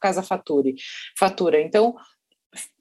[0.00, 0.74] casa fature,
[1.18, 1.60] fatura.
[1.60, 1.94] Então,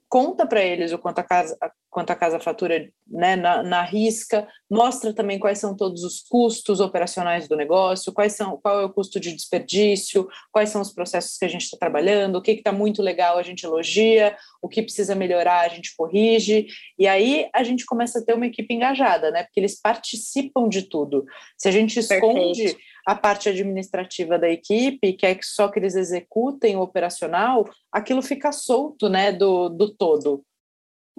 [0.09, 1.55] conta para eles o quanto a casa,
[1.89, 6.79] quanto a casa fatura né, na, na, risca, mostra também quais são todos os custos
[6.79, 11.37] operacionais do negócio, quais são, qual é o custo de desperdício, quais são os processos
[11.37, 14.81] que a gente está trabalhando, o que está muito legal a gente elogia, o que
[14.81, 19.29] precisa melhorar a gente corrige, e aí a gente começa a ter uma equipe engajada,
[19.29, 19.43] né?
[19.43, 21.23] Porque eles participam de tudo.
[21.55, 25.95] Se a gente esconde Perfeito a parte administrativa da equipe, que é só que eles
[25.95, 30.43] executem o operacional, aquilo fica solto, né, do, do todo.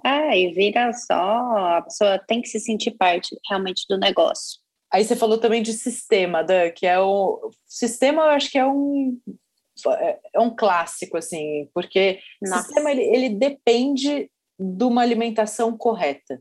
[0.04, 4.60] É, e vira só, a pessoa tem que se sentir parte realmente do negócio.
[4.92, 8.66] Aí você falou também de sistema, Dan, que é o sistema, eu acho que é
[8.66, 9.18] um
[10.32, 16.40] é um clássico assim, porque o sistema ele, ele depende de uma alimentação correta.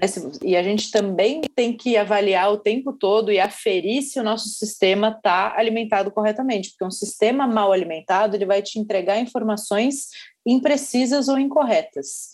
[0.00, 0.30] Né?
[0.42, 4.48] E a gente também tem que avaliar o tempo todo e aferir se o nosso
[4.48, 10.08] sistema está alimentado corretamente, porque um sistema mal alimentado ele vai te entregar informações
[10.46, 12.30] imprecisas ou incorretas.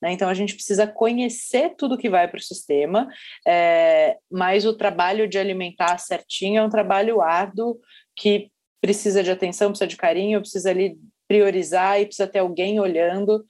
[0.00, 0.12] Né?
[0.12, 3.08] Então a gente precisa conhecer tudo que vai para o sistema,
[3.46, 7.80] é, mas o trabalho de alimentar certinho é um trabalho árduo
[8.16, 8.50] que
[8.80, 10.96] precisa de atenção, precisa de carinho, precisa ali
[11.26, 13.44] priorizar e precisa ter alguém olhando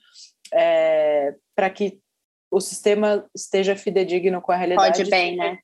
[0.51, 1.99] é, para que
[2.51, 4.99] o sistema esteja fidedigno com a realidade.
[4.99, 5.59] Rode bem, né?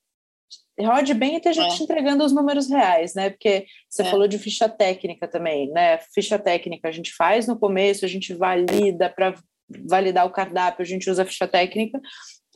[0.78, 1.68] Rode bem e esteja é.
[1.68, 3.30] te entregando os números reais, né?
[3.30, 4.10] Porque você é.
[4.10, 5.98] falou de ficha técnica também, né?
[6.14, 9.34] Ficha técnica a gente faz no começo, a gente valida para
[9.86, 12.00] validar o cardápio, a gente usa a ficha técnica.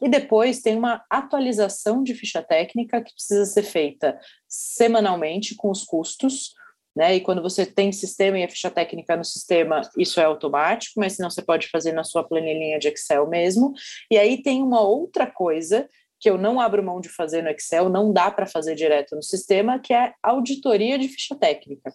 [0.03, 4.19] E depois tem uma atualização de ficha técnica que precisa ser feita
[4.49, 6.55] semanalmente com os custos,
[6.95, 7.17] né?
[7.17, 11.15] E quando você tem sistema e a ficha técnica no sistema, isso é automático, mas
[11.15, 13.73] senão você pode fazer na sua planilhinha de Excel mesmo.
[14.11, 15.89] E aí tem uma outra coisa
[16.19, 19.23] que eu não abro mão de fazer no Excel, não dá para fazer direto no
[19.23, 21.93] sistema, que é auditoria de ficha técnica.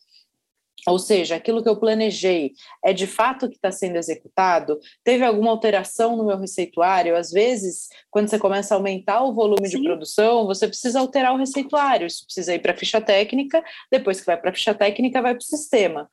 [0.87, 4.79] Ou seja, aquilo que eu planejei é de fato que está sendo executado?
[5.03, 7.15] Teve alguma alteração no meu receituário?
[7.15, 9.77] Às vezes, quando você começa a aumentar o volume Sim.
[9.77, 12.05] de produção, você precisa alterar o receituário.
[12.05, 15.33] Isso precisa ir para a ficha técnica, depois que vai para a ficha técnica, vai
[15.33, 16.09] para o sistema.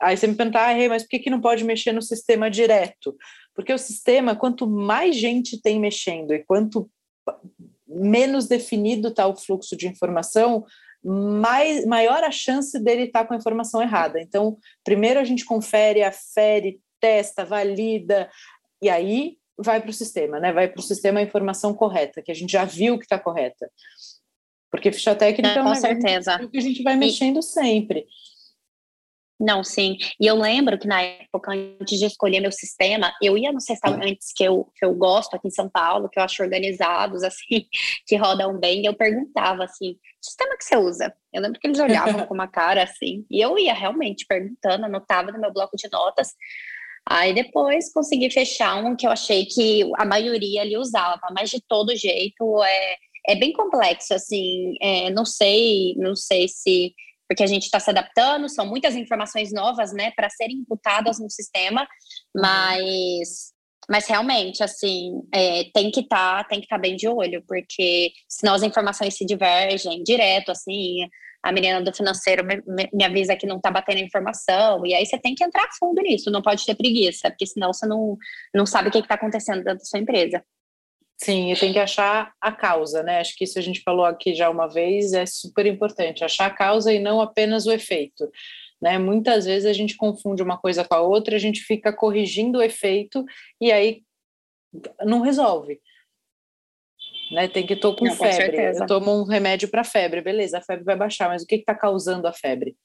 [0.00, 3.16] Aí você me pergunta, ah, mas por que, que não pode mexer no sistema direto?
[3.54, 6.90] Porque o sistema, quanto mais gente tem mexendo e quanto
[7.86, 10.64] menos definido está o fluxo de informação,
[11.04, 14.20] mais, maior a chance dele estar tá com a informação errada.
[14.20, 18.30] Então, primeiro a gente confere, afere, testa, valida,
[18.80, 20.52] e aí vai para o sistema, né?
[20.52, 23.70] Vai para o sistema a informação correta, que a gente já viu que está correta.
[24.70, 26.48] Porque ficha técnica é, é um certeza.
[26.48, 27.42] que a gente vai mexendo e...
[27.42, 28.06] sempre.
[29.42, 29.96] Não, sim.
[30.20, 34.32] E eu lembro que na época, antes de escolher meu sistema, eu ia nos restaurantes
[34.32, 37.66] que eu, que eu gosto aqui em São Paulo, que eu acho organizados, assim,
[38.06, 41.12] que rodam bem, e eu perguntava assim, sistema que você usa?
[41.32, 45.32] Eu lembro que eles olhavam com uma cara assim, e eu ia realmente perguntando, anotava
[45.32, 46.28] no meu bloco de notas.
[47.04, 51.60] Aí depois consegui fechar um que eu achei que a maioria ali usava, mas de
[51.66, 56.94] todo jeito é, é bem complexo, assim, é, não sei, não sei se
[57.32, 61.30] porque a gente está se adaptando, são muitas informações novas, né, para serem imputadas no
[61.30, 62.42] sistema, uhum.
[62.42, 63.52] mas
[63.90, 67.42] mas realmente, assim, é, tem que estar, tá, tem que estar tá bem de olho,
[67.48, 70.98] porque senão as informações se divergem direto, assim,
[71.42, 75.04] a menina do financeiro me, me, me avisa que não está batendo informação, e aí
[75.04, 78.16] você tem que entrar fundo nisso, não pode ter preguiça, porque senão você não,
[78.54, 80.44] não sabe o que está acontecendo dentro da sua empresa.
[81.22, 83.20] Sim, e tem que achar a causa, né?
[83.20, 86.50] Acho que isso a gente falou aqui já uma vez, é super importante, achar a
[86.50, 88.28] causa e não apenas o efeito.
[88.80, 88.98] Né?
[88.98, 92.62] Muitas vezes a gente confunde uma coisa com a outra, a gente fica corrigindo o
[92.62, 93.24] efeito
[93.60, 94.02] e aí
[95.04, 95.80] não resolve.
[97.30, 97.46] Né?
[97.46, 100.62] Tem que tô com não, febre, com eu tomo um remédio para febre, beleza, a
[100.62, 102.76] febre vai baixar, mas o que está causando a febre?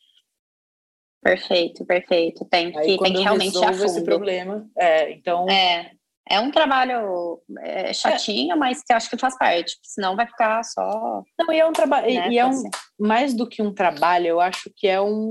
[1.24, 2.46] Perfeito, perfeito.
[2.46, 4.70] Tem que, aí, tem que realmente achar esse problema.
[4.78, 5.50] É, então.
[5.50, 5.98] É.
[6.30, 8.56] É um trabalho é, chatinho, é.
[8.56, 11.24] mas que acho que faz parte, senão vai ficar só.
[11.40, 12.08] Não, e é um trabalho.
[12.08, 12.64] Né, e é um,
[13.00, 15.28] mais do que um trabalho, eu acho que é um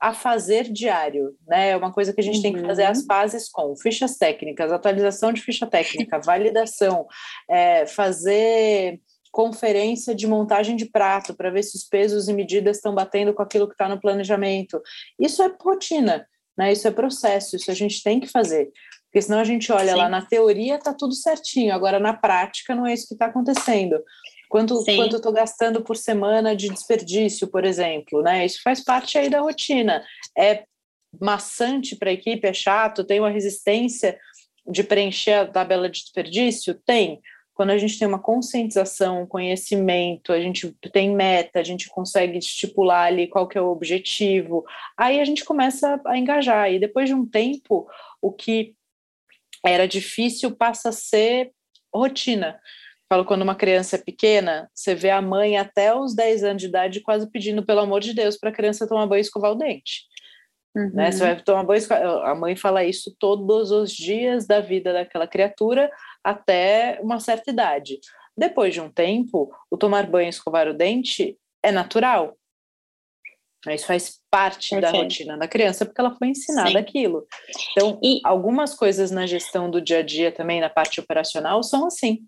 [0.00, 1.70] a fazer diário, né?
[1.70, 2.42] É uma coisa que a gente uhum.
[2.42, 3.70] tem que fazer as fases uhum.
[3.70, 7.06] com fichas técnicas, atualização de ficha técnica, validação,
[7.50, 12.94] é, fazer conferência de montagem de prato para ver se os pesos e medidas estão
[12.94, 14.80] batendo com aquilo que está no planejamento.
[15.18, 16.26] Isso é rotina,
[16.56, 16.72] né?
[16.72, 18.70] Isso é processo, isso a gente tem que fazer.
[19.08, 19.98] Porque senão a gente olha Sim.
[19.98, 23.98] lá na teoria, está tudo certinho, agora na prática não é isso que está acontecendo.
[24.48, 28.46] Quanto, quanto eu estou gastando por semana de desperdício, por exemplo, né?
[28.46, 30.02] Isso faz parte aí da rotina.
[30.36, 30.64] É
[31.20, 34.18] maçante para a equipe, é chato, tem uma resistência
[34.66, 36.74] de preencher a tabela de desperdício?
[36.86, 37.20] Tem.
[37.52, 42.38] Quando a gente tem uma conscientização, um conhecimento, a gente tem meta, a gente consegue
[42.38, 44.64] estipular ali qual que é o objetivo,
[44.96, 46.72] aí a gente começa a engajar.
[46.72, 47.86] E depois de um tempo,
[48.22, 48.76] o que
[49.64, 51.50] era difícil passa a ser
[51.94, 52.58] rotina.
[53.08, 56.68] Falo, quando uma criança é pequena, você vê a mãe até os 10 anos de
[56.68, 59.54] idade quase pedindo, pelo amor de Deus, para a criança tomar banho e escovar o
[59.54, 60.02] dente.
[60.76, 60.90] Uhum.
[60.92, 61.10] Né?
[61.10, 61.82] Você vai tomar banho,
[62.24, 65.90] a mãe fala isso todos os dias da vida daquela criatura
[66.22, 67.98] até uma certa idade.
[68.36, 72.36] Depois de um tempo, o tomar banho e escovar o dente é natural.
[73.66, 74.92] Isso faz parte Perfeito.
[74.92, 76.76] da rotina da criança, porque ela foi ensinada Sim.
[76.76, 77.26] aquilo.
[77.72, 78.20] Então, e...
[78.24, 82.20] algumas coisas na gestão do dia a dia também, na parte operacional, são assim.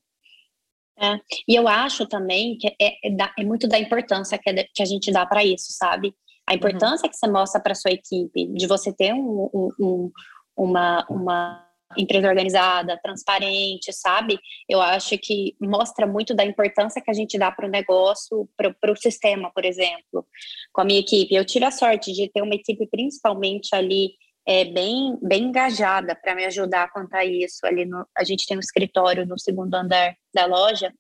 [0.98, 1.18] É,
[1.48, 4.84] e eu acho também que é, é, é muito da importância que, é que a
[4.86, 6.14] gente dá para isso, sabe?
[6.46, 7.10] A importância uhum.
[7.10, 10.10] que você mostra para sua equipe de você ter um, um, um,
[10.56, 14.38] uma, uma empresa organizada, transparente, sabe?
[14.68, 18.92] Eu acho que mostra muito da importância que a gente dá para o negócio, para
[18.92, 20.26] o sistema, por exemplo,
[20.72, 21.34] com a minha equipe.
[21.34, 24.12] Eu tive a sorte de ter uma equipe principalmente ali
[24.46, 27.64] é, bem, bem engajada para me ajudar quanto a isso.
[27.64, 30.92] Ali no, a gente tem um escritório no segundo andar da loja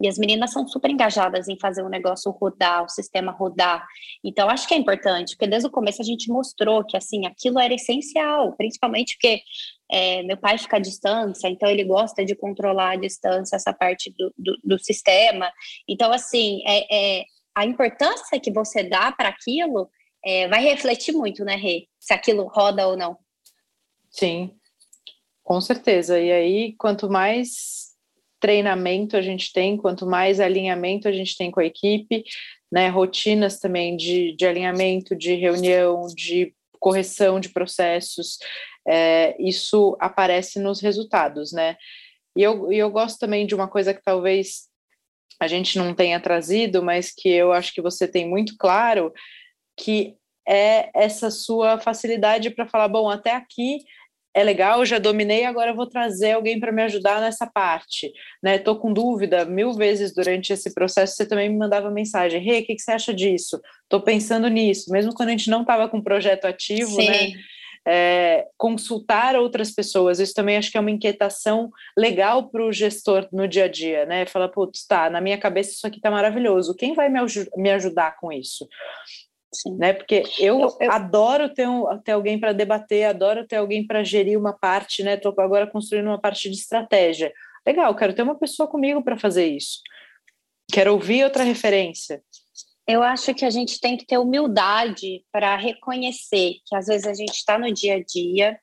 [0.00, 3.86] e as meninas são super engajadas em fazer o negócio rodar, o sistema rodar.
[4.24, 7.58] Então, acho que é importante, porque desde o começo a gente mostrou que, assim, aquilo
[7.58, 9.40] era essencial, principalmente porque
[9.90, 14.12] é, meu pai fica à distância, então ele gosta de controlar a distância, essa parte
[14.18, 15.50] do, do, do sistema.
[15.88, 17.24] Então, assim, é, é,
[17.54, 19.88] a importância que você dá para aquilo
[20.24, 21.86] é, vai refletir muito, né, Rê?
[22.00, 23.16] Se aquilo roda ou não.
[24.10, 24.50] Sim.
[25.42, 26.18] Com certeza.
[26.18, 27.83] E aí, quanto mais
[28.44, 32.22] treinamento a gente tem, quanto mais alinhamento a gente tem com a equipe,
[32.70, 38.36] né, rotinas também de, de alinhamento, de reunião, de correção de processos,
[38.86, 41.78] é, isso aparece nos resultados, né?
[42.36, 44.68] E eu, e eu gosto também de uma coisa que talvez
[45.40, 49.10] a gente não tenha trazido, mas que eu acho que você tem muito claro,
[49.74, 50.16] que
[50.46, 53.78] é essa sua facilidade para falar, bom, até aqui
[54.34, 58.12] é legal, já dominei, agora vou trazer alguém para me ajudar nessa parte,
[58.42, 58.58] né?
[58.58, 62.62] Tô com dúvida, mil vezes durante esse processo você também me mandava mensagem, Rê, hey,
[62.62, 63.60] o que, que, você acha disso?
[63.88, 67.14] Tô pensando nisso, mesmo quando a gente não estava com projeto ativo, né?
[67.14, 67.34] Sim.
[67.34, 67.42] né?
[67.86, 73.28] É, consultar outras pessoas, isso também acho que é uma inquietação legal para o gestor
[73.30, 74.24] no dia a dia, né?
[74.24, 77.20] Fala, putz, tá, na minha cabeça isso aqui tá maravilhoso, quem vai me,
[77.56, 78.66] me ajudar com isso?
[79.54, 79.76] Sim.
[79.76, 79.92] Né?
[79.92, 84.02] Porque eu, eu, eu, adoro ter, um, ter alguém para debater, adoro ter alguém para
[84.02, 85.14] gerir uma parte, né?
[85.14, 87.32] Estou agora construindo uma parte de estratégia.
[87.66, 89.80] Legal, quero ter uma pessoa comigo para fazer isso.
[90.72, 92.22] Quero ouvir outra referência.
[92.86, 97.14] Eu acho que a gente tem que ter humildade para reconhecer que às vezes a
[97.14, 98.58] gente está no dia a dia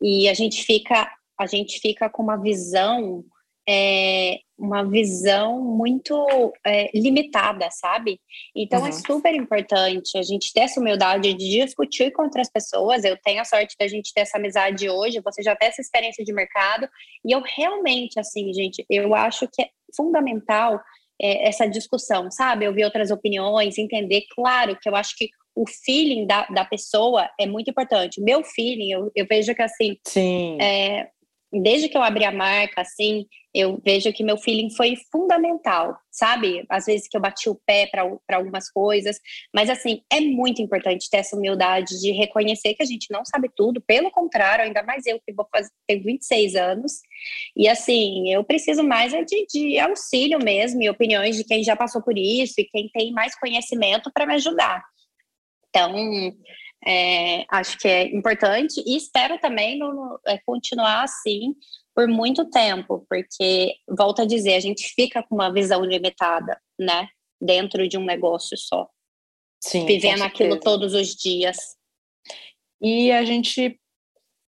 [0.00, 3.24] e a gente fica a gente fica com uma visão
[3.68, 8.20] é, uma visão muito é, limitada, sabe?
[8.54, 8.88] Então é uhum.
[8.88, 13.04] é super importante a gente ter essa humildade de discutir com outras pessoas.
[13.04, 16.24] Eu tenho a sorte da gente ter essa amizade hoje, você já tem essa experiência
[16.24, 16.88] de mercado,
[17.24, 20.80] e eu realmente, assim, gente, eu acho que é fundamental
[21.20, 22.66] é, essa discussão, sabe?
[22.66, 27.46] Ouvir outras opiniões, entender, claro, que eu acho que o feeling da, da pessoa é
[27.46, 28.20] muito importante.
[28.20, 30.58] Meu feeling, eu, eu vejo que assim, Sim.
[30.60, 31.08] É,
[31.62, 36.64] desde que eu abri a marca, assim, eu vejo que meu feeling foi fundamental, sabe?
[36.68, 39.20] Às vezes que eu bati o pé para algumas coisas,
[39.54, 43.48] mas assim, é muito importante ter essa humildade de reconhecer que a gente não sabe
[43.54, 46.92] tudo, pelo contrário, ainda mais eu que vou fazer, tenho 26 anos,
[47.56, 51.76] e assim, eu preciso mais é de, de auxílio mesmo e opiniões de quem já
[51.76, 54.82] passou por isso e quem tem mais conhecimento para me ajudar.
[55.68, 55.92] Então,
[56.86, 61.54] é, acho que é importante e espero também no, no, é, continuar assim
[61.94, 67.08] por muito tempo, porque, volto a dizer, a gente fica com uma visão limitada, né?
[67.40, 68.88] Dentro de um negócio só.
[69.60, 71.56] Sim, vivendo aquilo todos os dias.
[72.82, 73.80] E a gente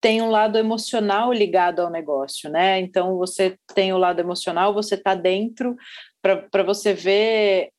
[0.01, 2.81] tem um lado emocional ligado ao negócio, né?
[2.81, 5.77] Então você tem o lado emocional, você está dentro
[6.23, 7.71] para você ver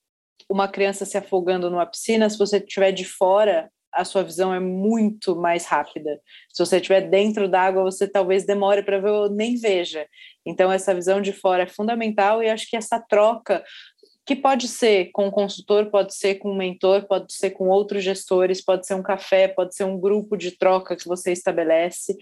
[0.49, 4.59] uma criança se afogando numa piscina, se você estiver de fora, a sua visão é
[4.59, 6.19] muito mais rápida.
[6.51, 10.07] Se você estiver dentro d'água, você talvez demore para ver ou nem veja.
[10.45, 13.63] Então, essa visão de fora é fundamental e acho que essa troca,
[14.25, 18.03] que pode ser com um consultor, pode ser com um mentor, pode ser com outros
[18.03, 22.15] gestores, pode ser um café, pode ser um grupo de troca que você estabelece.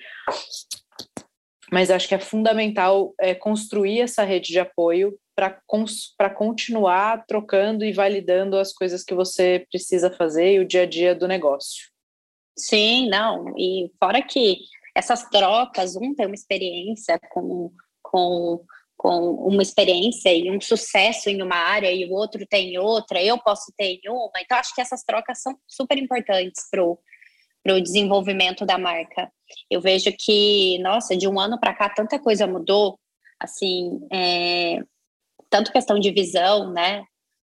[1.71, 7.93] Mas acho que é fundamental é, construir essa rede de apoio para continuar trocando e
[7.93, 11.89] validando as coisas que você precisa fazer e o dia a dia do negócio.
[12.57, 13.53] Sim, não.
[13.57, 14.57] E fora que
[14.95, 17.71] essas trocas, um tem uma experiência com,
[18.03, 18.63] com,
[18.97, 23.37] com uma experiência e um sucesso em uma área e o outro tem outra, eu
[23.39, 24.31] posso ter em uma.
[24.41, 26.99] Então, acho que essas trocas são super importantes para o
[27.81, 29.31] desenvolvimento da marca.
[29.69, 32.99] Eu vejo que, nossa, de um ano para cá, tanta coisa mudou.
[33.39, 34.79] Assim, é,
[35.49, 37.03] tanto questão de visão, né,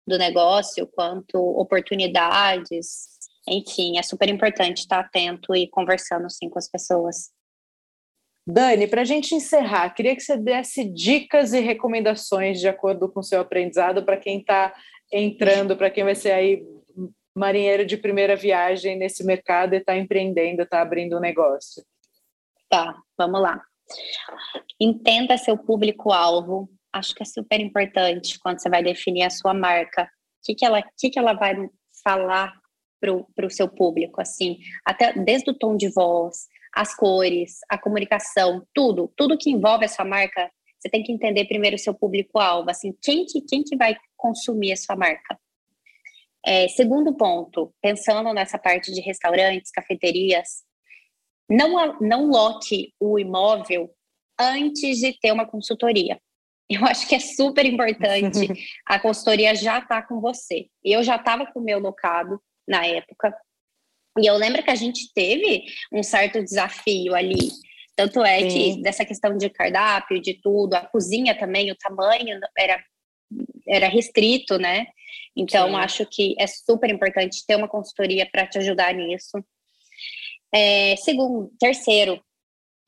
[0.06, 3.08] do negócio, quanto oportunidades.
[3.48, 7.30] Enfim, é super importante estar atento e conversando sim com as pessoas.
[8.46, 13.20] Dani, para a gente encerrar, queria que você desse dicas e recomendações de acordo com
[13.20, 14.74] o seu aprendizado para quem está
[15.12, 16.66] entrando, para quem vai ser aí
[17.34, 21.82] marinheiro de primeira viagem nesse mercado e está empreendendo, está abrindo um negócio.
[22.68, 23.62] Tá, vamos lá.
[24.80, 30.04] Entenda seu público-alvo, acho que é super importante quando você vai definir a sua marca.
[30.04, 30.08] O
[30.44, 31.54] que, que, ela, que, que ela vai
[32.04, 32.52] falar
[33.00, 38.64] para o seu público, assim, até desde o tom de voz, as cores, a comunicação,
[38.72, 42.70] tudo, tudo que envolve a sua marca, você tem que entender primeiro o seu público-alvo,
[42.70, 45.38] assim, quem que, quem que vai consumir a sua marca.
[46.44, 50.62] É, segundo ponto, pensando nessa parte de restaurantes, cafeterias,
[51.48, 53.94] não, não lote o imóvel
[54.38, 56.20] antes de ter uma consultoria.
[56.68, 58.48] Eu acho que é super importante
[58.86, 60.68] a consultoria já estar tá com você.
[60.82, 63.36] Eu já estava com o meu locado na época.
[64.18, 67.50] E eu lembro que a gente teve um certo desafio ali.
[67.96, 68.48] Tanto é Sim.
[68.48, 72.82] que dessa questão de cardápio, de tudo, a cozinha também, o tamanho era,
[73.66, 74.86] era restrito, né?
[75.36, 75.74] Então, Sim.
[75.76, 79.42] acho que é super importante ter uma consultoria para te ajudar nisso.
[80.54, 82.22] É, segundo, terceiro,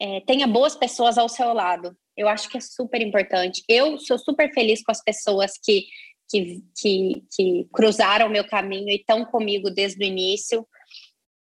[0.00, 1.96] é, tenha boas pessoas ao seu lado.
[2.16, 3.64] Eu acho que é super importante.
[3.68, 5.86] Eu sou super feliz com as pessoas que,
[6.30, 10.66] que, que, que cruzaram o meu caminho e estão comigo desde o início.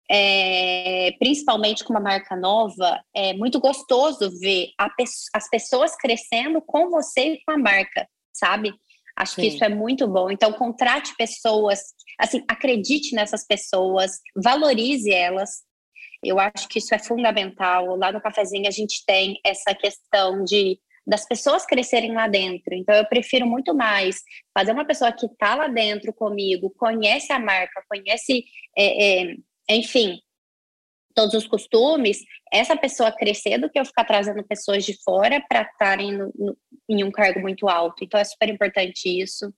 [0.09, 7.33] É, principalmente com uma marca nova, é muito gostoso ver as pessoas crescendo com você
[7.33, 8.73] e com a marca, sabe?
[9.17, 9.41] Acho Sim.
[9.41, 10.29] que isso é muito bom.
[10.29, 11.79] Então, contrate pessoas,
[12.19, 15.65] assim, acredite nessas pessoas, valorize elas.
[16.23, 17.95] Eu acho que isso é fundamental.
[17.95, 22.73] Lá no cafezinho a gente tem essa questão de das pessoas crescerem lá dentro.
[22.73, 24.21] Então, eu prefiro muito mais
[24.53, 28.43] fazer uma pessoa que está lá dentro comigo, conhece a marca, conhece,
[28.77, 29.35] é, é,
[29.69, 30.19] enfim,
[31.17, 35.63] todos os costumes, essa pessoa crescer do que eu ficar trazendo pessoas de fora para
[35.63, 36.11] estarem
[36.87, 38.03] em um cargo muito alto.
[38.03, 39.51] Então, é super importante isso.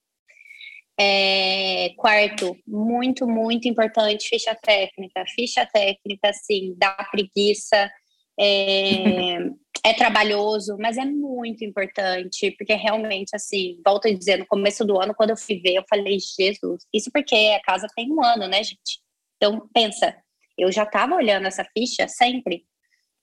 [0.97, 5.25] É, quarto, muito, muito importante, ficha técnica.
[5.35, 7.91] Ficha técnica, assim, dá preguiça,
[8.39, 9.39] é,
[9.85, 14.97] é trabalhoso, mas é muito importante, porque realmente, assim, volto a dizer, no começo do
[14.97, 18.47] ano, quando eu fui ver, eu falei, Jesus, isso porque a casa tem um ano,
[18.47, 19.01] né, gente?
[19.35, 20.15] Então, pensa,
[20.59, 22.65] eu já estava olhando essa ficha sempre,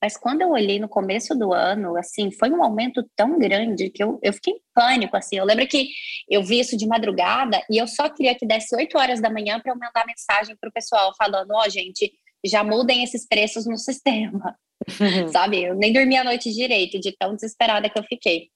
[0.02, 4.02] mas quando eu olhei no começo do ano, assim, foi um aumento tão grande que
[4.02, 5.36] eu, eu fiquei em pânico, assim.
[5.36, 5.88] Eu lembro que
[6.28, 9.58] eu vi isso de madrugada e eu só queria que desse 8 horas da manhã
[9.58, 12.12] para eu mandar mensagem para o pessoal falando, ó, oh, gente,
[12.44, 14.56] já mudem esses preços no sistema.
[15.00, 15.28] Uhum.
[15.32, 15.64] Sabe?
[15.64, 18.50] Eu nem dormi a noite direito, de tão desesperada que eu fiquei.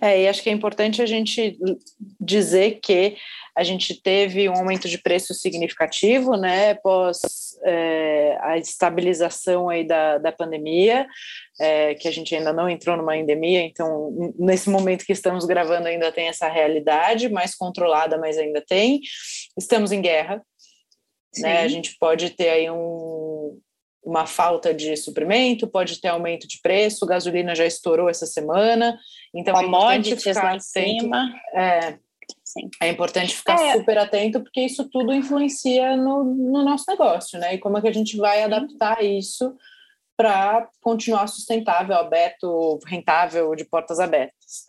[0.00, 1.58] É, e acho que é importante a gente
[2.20, 3.16] dizer que
[3.56, 7.18] a gente teve um aumento de preço significativo, né, após
[7.64, 11.08] é, a estabilização aí da, da pandemia,
[11.60, 15.88] é, que a gente ainda não entrou numa endemia, então nesse momento que estamos gravando
[15.88, 19.00] ainda tem essa realidade, mais controlada, mas ainda tem.
[19.58, 20.40] Estamos em guerra,
[21.38, 23.58] né, a gente pode ter aí um,
[24.08, 28.98] uma falta de suprimento, pode ter aumento de preço, gasolina já estourou essa semana,
[29.34, 31.30] então é Commodities lá em cima.
[31.54, 31.98] É,
[32.42, 32.70] Sim.
[32.80, 33.74] é importante ficar é.
[33.74, 37.54] super atento, porque isso tudo influencia no, no nosso negócio, né?
[37.54, 39.54] E como é que a gente vai adaptar isso
[40.16, 44.64] para continuar sustentável, aberto, rentável, de portas abertas.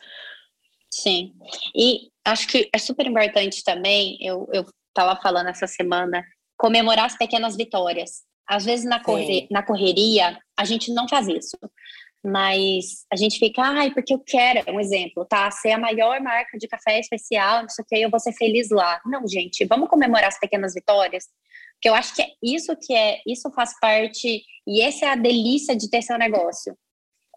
[0.94, 1.34] Sim,
[1.74, 4.48] e acho que é super importante também, eu
[4.90, 6.24] estava falando essa semana,
[6.58, 8.28] comemorar as pequenas vitórias.
[8.50, 11.58] Às vezes na, corre, na correria a gente não faz isso,
[12.24, 15.50] mas a gente fica, ai, porque eu quero, um exemplo, tá?
[15.52, 18.70] Ser a maior marca de café especial, não sei o que, eu vou ser feliz
[18.70, 19.00] lá.
[19.06, 21.26] Não, gente, vamos comemorar as pequenas vitórias,
[21.76, 25.16] porque eu acho que é isso que é, isso faz parte, e essa é a
[25.16, 26.76] delícia de ter seu negócio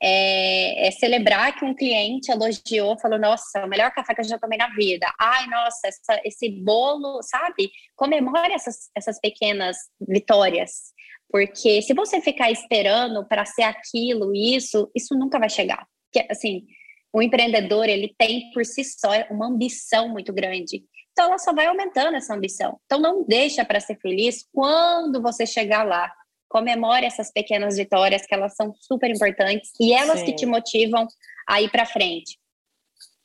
[0.05, 4.36] é, é, celebrar que um cliente elogiou, falou, nossa, o melhor café que eu já
[4.36, 5.07] tomei na vida.
[5.20, 7.70] Ai, nossa, essa, esse bolo, sabe?
[7.94, 10.92] Comemore essas, essas pequenas vitórias.
[11.30, 15.86] Porque se você ficar esperando para ser aquilo, isso, isso nunca vai chegar.
[16.12, 16.66] Porque, assim,
[17.12, 20.82] o empreendedor, ele tem por si só uma ambição muito grande.
[21.12, 22.76] Então, ela só vai aumentando essa ambição.
[22.86, 26.12] Então, não deixa para ser feliz quando você chegar lá
[26.53, 30.26] comemore essas pequenas vitórias, que elas são super importantes e elas Sim.
[30.26, 31.09] que te motivam
[31.48, 32.38] a ir para frente.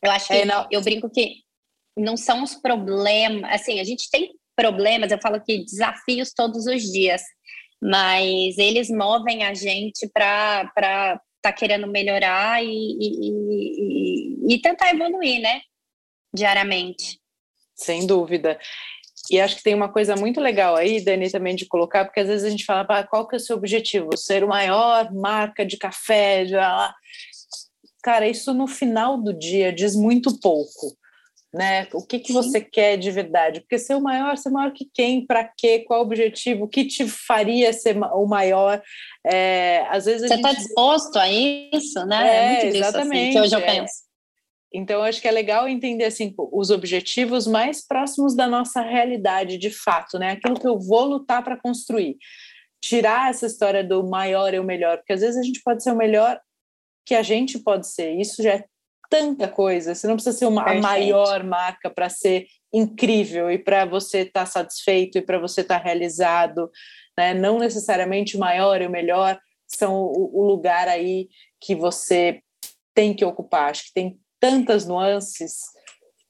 [0.02, 1.44] Eu acho que é, eu brinco que
[1.98, 6.84] não são os problemas, assim, a gente tem problemas, eu falo que desafios todos os
[6.84, 7.22] dias,
[7.82, 13.32] mas eles movem a gente para estar tá querendo melhorar e, e,
[14.50, 15.62] e, e tentar evoluir, né?
[16.34, 17.20] Diariamente.
[17.76, 18.58] Sem dúvida.
[19.32, 22.28] E acho que tem uma coisa muito legal aí, Dani, também de colocar, porque às
[22.28, 24.16] vezes a gente fala, ah, qual que é o seu objetivo?
[24.16, 26.94] Ser o maior marca de café, de lá.
[28.02, 30.98] Cara, isso no final do dia diz muito pouco.
[31.54, 31.88] Né?
[31.94, 33.62] O que, que você quer de verdade?
[33.62, 36.86] Porque ser o maior, ser maior que quem, para quê, qual o objetivo, o que
[36.86, 38.82] te faria ser o maior?
[39.26, 40.60] É, às vezes você está gente...
[40.60, 42.28] disposto a isso, né?
[42.28, 43.30] É, é muito exatamente.
[43.30, 43.86] Assim, que hoje eu é.
[44.74, 49.72] Então, acho que é legal entender assim os objetivos mais próximos da nossa realidade, de
[49.72, 50.32] fato, né?
[50.32, 52.18] Aquilo que eu vou lutar para construir.
[52.82, 55.92] Tirar essa história do maior e o melhor, porque às vezes a gente pode ser
[55.92, 56.40] o melhor
[57.06, 58.20] que a gente pode ser.
[58.20, 58.66] Isso já é
[59.10, 59.96] tanta coisa.
[59.96, 64.42] Você não precisa ser uma a maior marca para ser incrível e para você estar
[64.42, 66.70] tá satisfeito e para você estar tá realizado,
[67.18, 67.34] né?
[67.34, 71.30] Não necessariamente o maior e o melhor são o, o lugar aí
[71.62, 72.42] que você
[72.94, 73.72] tem que ocupar.
[73.72, 75.62] Acho que tem tantas nuances.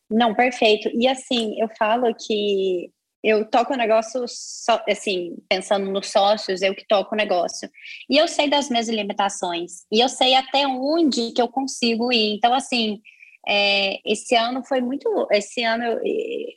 [0.09, 0.89] Não, perfeito.
[0.93, 2.91] E assim, eu falo que
[3.23, 7.69] eu toco o negócio, só, assim, pensando nos sócios, eu que toco o negócio.
[8.09, 9.85] E eu sei das minhas limitações.
[9.91, 12.35] E eu sei até onde que eu consigo ir.
[12.35, 13.01] Então, assim,
[13.47, 15.09] é, esse ano foi muito.
[15.31, 15.99] Esse ano eu,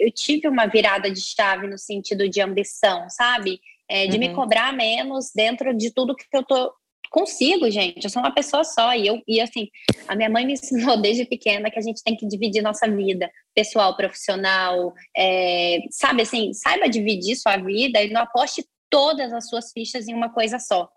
[0.00, 3.60] eu, tive uma virada de chave no sentido de ambição, sabe?
[3.88, 4.20] É, de uhum.
[4.20, 6.72] me cobrar menos dentro de tudo que eu tô
[7.10, 8.04] consigo, gente.
[8.04, 8.94] Eu sou uma pessoa só.
[8.94, 9.68] E eu, e assim,
[10.08, 13.30] a minha mãe me ensinou desde pequena que a gente tem que dividir nossa vida
[13.54, 19.72] pessoal, profissional, é, sabe assim, saiba dividir sua vida e não aposte todas as suas
[19.72, 20.88] fichas em uma coisa só.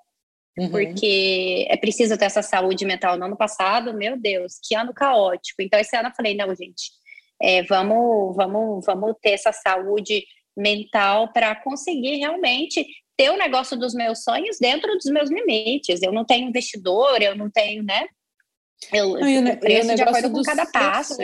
[0.58, 0.70] Uhum.
[0.70, 3.18] Porque é preciso ter essa saúde mental.
[3.18, 5.62] No ano passado, meu Deus, que ano caótico.
[5.62, 6.92] Então, esse ano eu falei, não, gente,
[7.42, 10.24] é, vamos, vamos, vamos ter essa saúde
[10.56, 12.86] mental para conseguir realmente
[13.18, 16.02] ter o negócio dos meus sonhos dentro dos meus limites.
[16.02, 18.08] Eu não tenho investidor, eu não tenho, né?
[18.92, 21.18] Eu, não, eu preço de acordo com cada passo.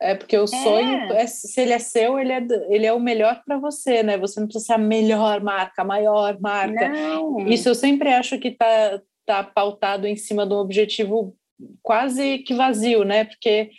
[0.00, 0.46] É porque o é.
[0.46, 4.18] sonho, é, se ele é seu, ele é, ele é o melhor para você, né?
[4.18, 6.88] Você não precisa ser a melhor marca, a maior marca.
[6.88, 7.38] Não.
[7.48, 11.34] Isso eu sempre acho que está tá pautado em cima de um objetivo
[11.82, 13.24] quase que vazio, né?
[13.24, 13.70] Porque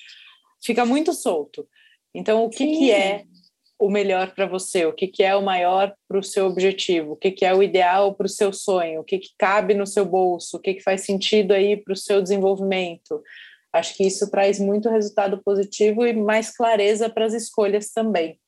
[0.63, 1.67] fica muito solto.
[2.13, 3.25] Então, o que, que é
[3.79, 7.15] o melhor para você, o que, que é o maior para o seu objetivo, o
[7.15, 10.05] que, que é o ideal para o seu sonho, o que, que cabe no seu
[10.05, 13.21] bolso, o que, que faz sentido aí para o seu desenvolvimento.
[13.73, 18.39] Acho que isso traz muito resultado positivo e mais clareza para as escolhas também.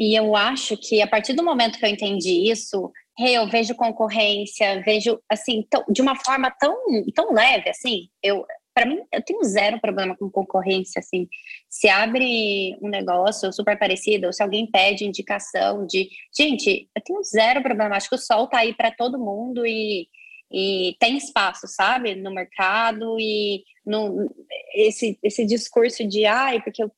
[0.00, 4.82] E eu acho que a partir do momento que eu entendi isso, eu vejo concorrência,
[4.84, 6.76] vejo assim, de uma forma tão,
[7.14, 8.44] tão leve, assim, eu
[8.78, 11.26] para mim, eu tenho zero problema com concorrência, assim.
[11.68, 16.08] Se abre um negócio super parecido, ou se alguém pede indicação de.
[16.32, 17.96] Gente, eu tenho zero problema.
[17.96, 20.06] Acho que o sol tá aí para todo mundo e,
[20.52, 22.14] e tem espaço, sabe?
[22.14, 24.32] No mercado e no,
[24.72, 26.92] esse, esse discurso de ai, porque eu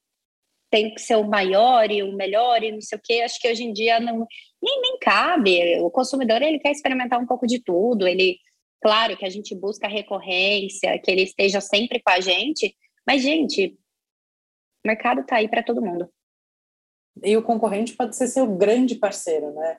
[0.71, 3.51] tenho que ser o maior e o melhor e não sei o quê, acho que
[3.51, 4.27] hoje em dia não,
[4.63, 5.81] nem, nem cabe.
[5.81, 8.39] O consumidor ele quer experimentar um pouco de tudo, ele
[8.81, 12.75] Claro que a gente busca recorrência, que ele esteja sempre com a gente,
[13.07, 13.79] mas, gente,
[14.85, 16.09] o mercado está aí para todo mundo.
[17.23, 19.79] E o concorrente pode ser seu grande parceiro, né?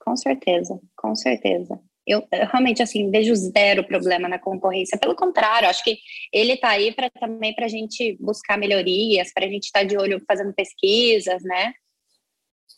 [0.00, 1.80] Com certeza, com certeza.
[2.06, 4.98] Eu, eu realmente assim vejo zero problema na concorrência.
[4.98, 5.98] Pelo contrário, acho que
[6.32, 9.84] ele está aí para também para a gente buscar melhorias, para a gente estar tá
[9.84, 11.72] de olho fazendo pesquisas, né?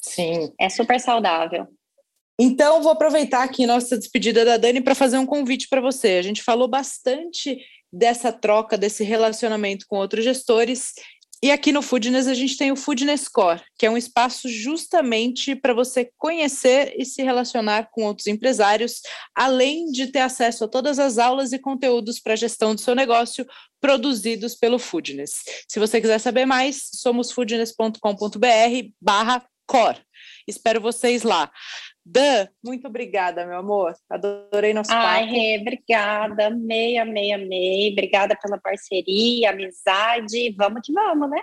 [0.01, 0.53] Sim.
[0.59, 1.69] É super saudável.
[2.43, 6.13] Então, vou aproveitar aqui nossa despedida da Dani para fazer um convite para você.
[6.13, 7.59] A gente falou bastante
[7.93, 10.95] dessa troca, desse relacionamento com outros gestores.
[11.43, 15.55] E aqui no Foodness a gente tem o Foodness Core, que é um espaço justamente
[15.55, 19.03] para você conhecer e se relacionar com outros empresários,
[19.35, 22.95] além de ter acesso a todas as aulas e conteúdos para a gestão do seu
[22.95, 23.47] negócio
[23.83, 25.43] produzidos pelo Foodness.
[25.69, 27.99] Se você quiser saber mais, somos foodness.com.br
[28.99, 30.01] barra core.
[30.49, 31.51] Espero vocês lá.
[32.05, 33.95] Dan, muito obrigada, meu amor.
[34.09, 35.33] Adorei nosso Ai, papo.
[35.33, 36.47] Rê, obrigada.
[36.47, 37.93] Amei, amei, amei.
[37.93, 40.55] Obrigada pela parceria, amizade.
[40.57, 41.43] Vamos que vamos, né?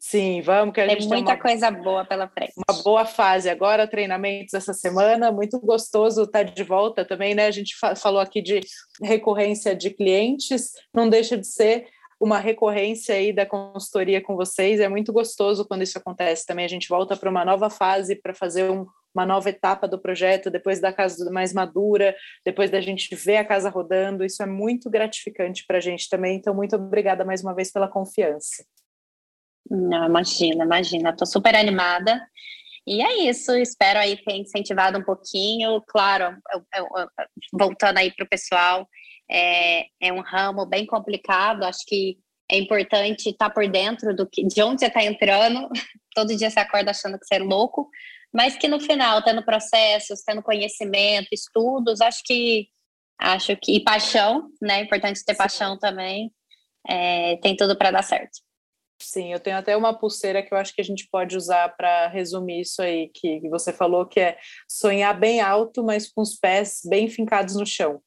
[0.00, 2.52] Sim, vamos, que a tem gente muita tem uma, coisa boa pela frente.
[2.56, 5.30] Uma boa fase agora, treinamentos essa semana.
[5.30, 7.46] Muito gostoso estar de volta também, né?
[7.46, 8.60] A gente falou aqui de
[9.00, 11.86] recorrência de clientes, não deixa de ser
[12.22, 14.78] uma recorrência aí da consultoria com vocês.
[14.78, 16.64] É muito gostoso quando isso acontece também.
[16.64, 20.48] A gente volta para uma nova fase para fazer um, uma nova etapa do projeto,
[20.48, 22.14] depois da casa mais madura,
[22.44, 24.24] depois da gente ver a casa rodando.
[24.24, 26.36] Isso é muito gratificante para a gente também.
[26.36, 28.64] Então, muito obrigada mais uma vez pela confiança.
[29.68, 31.10] Não, imagina, imagina.
[31.10, 32.24] Estou super animada.
[32.86, 35.82] E é isso, espero aí ter incentivado um pouquinho.
[35.88, 37.08] Claro, eu, eu, eu,
[37.52, 38.88] voltando aí para o pessoal,
[39.30, 42.18] é, é um ramo bem complicado, acho que
[42.50, 45.68] é importante estar por dentro do que, de onde você está entrando.
[46.14, 47.88] Todo dia você acorda achando que você é louco,
[48.32, 52.68] mas que no final, tendo processos, tendo conhecimento, estudos, acho que
[53.18, 54.80] acho que e paixão, né?
[54.80, 55.38] É importante ter Sim.
[55.38, 56.30] paixão também.
[56.88, 58.40] É, tem tudo para dar certo.
[59.00, 62.06] Sim, eu tenho até uma pulseira que eu acho que a gente pode usar para
[62.08, 64.38] resumir isso aí que, que você falou, que é
[64.68, 68.00] sonhar bem alto, mas com os pés bem fincados no chão.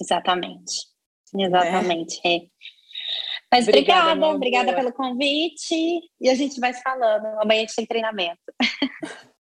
[0.00, 0.72] Exatamente.
[1.36, 2.20] Exatamente.
[2.24, 2.40] É.
[3.52, 7.26] Mas obrigada, obrigada, obrigada pelo convite e a gente vai se falando.
[7.40, 8.40] Amanhã a gente tem treinamento.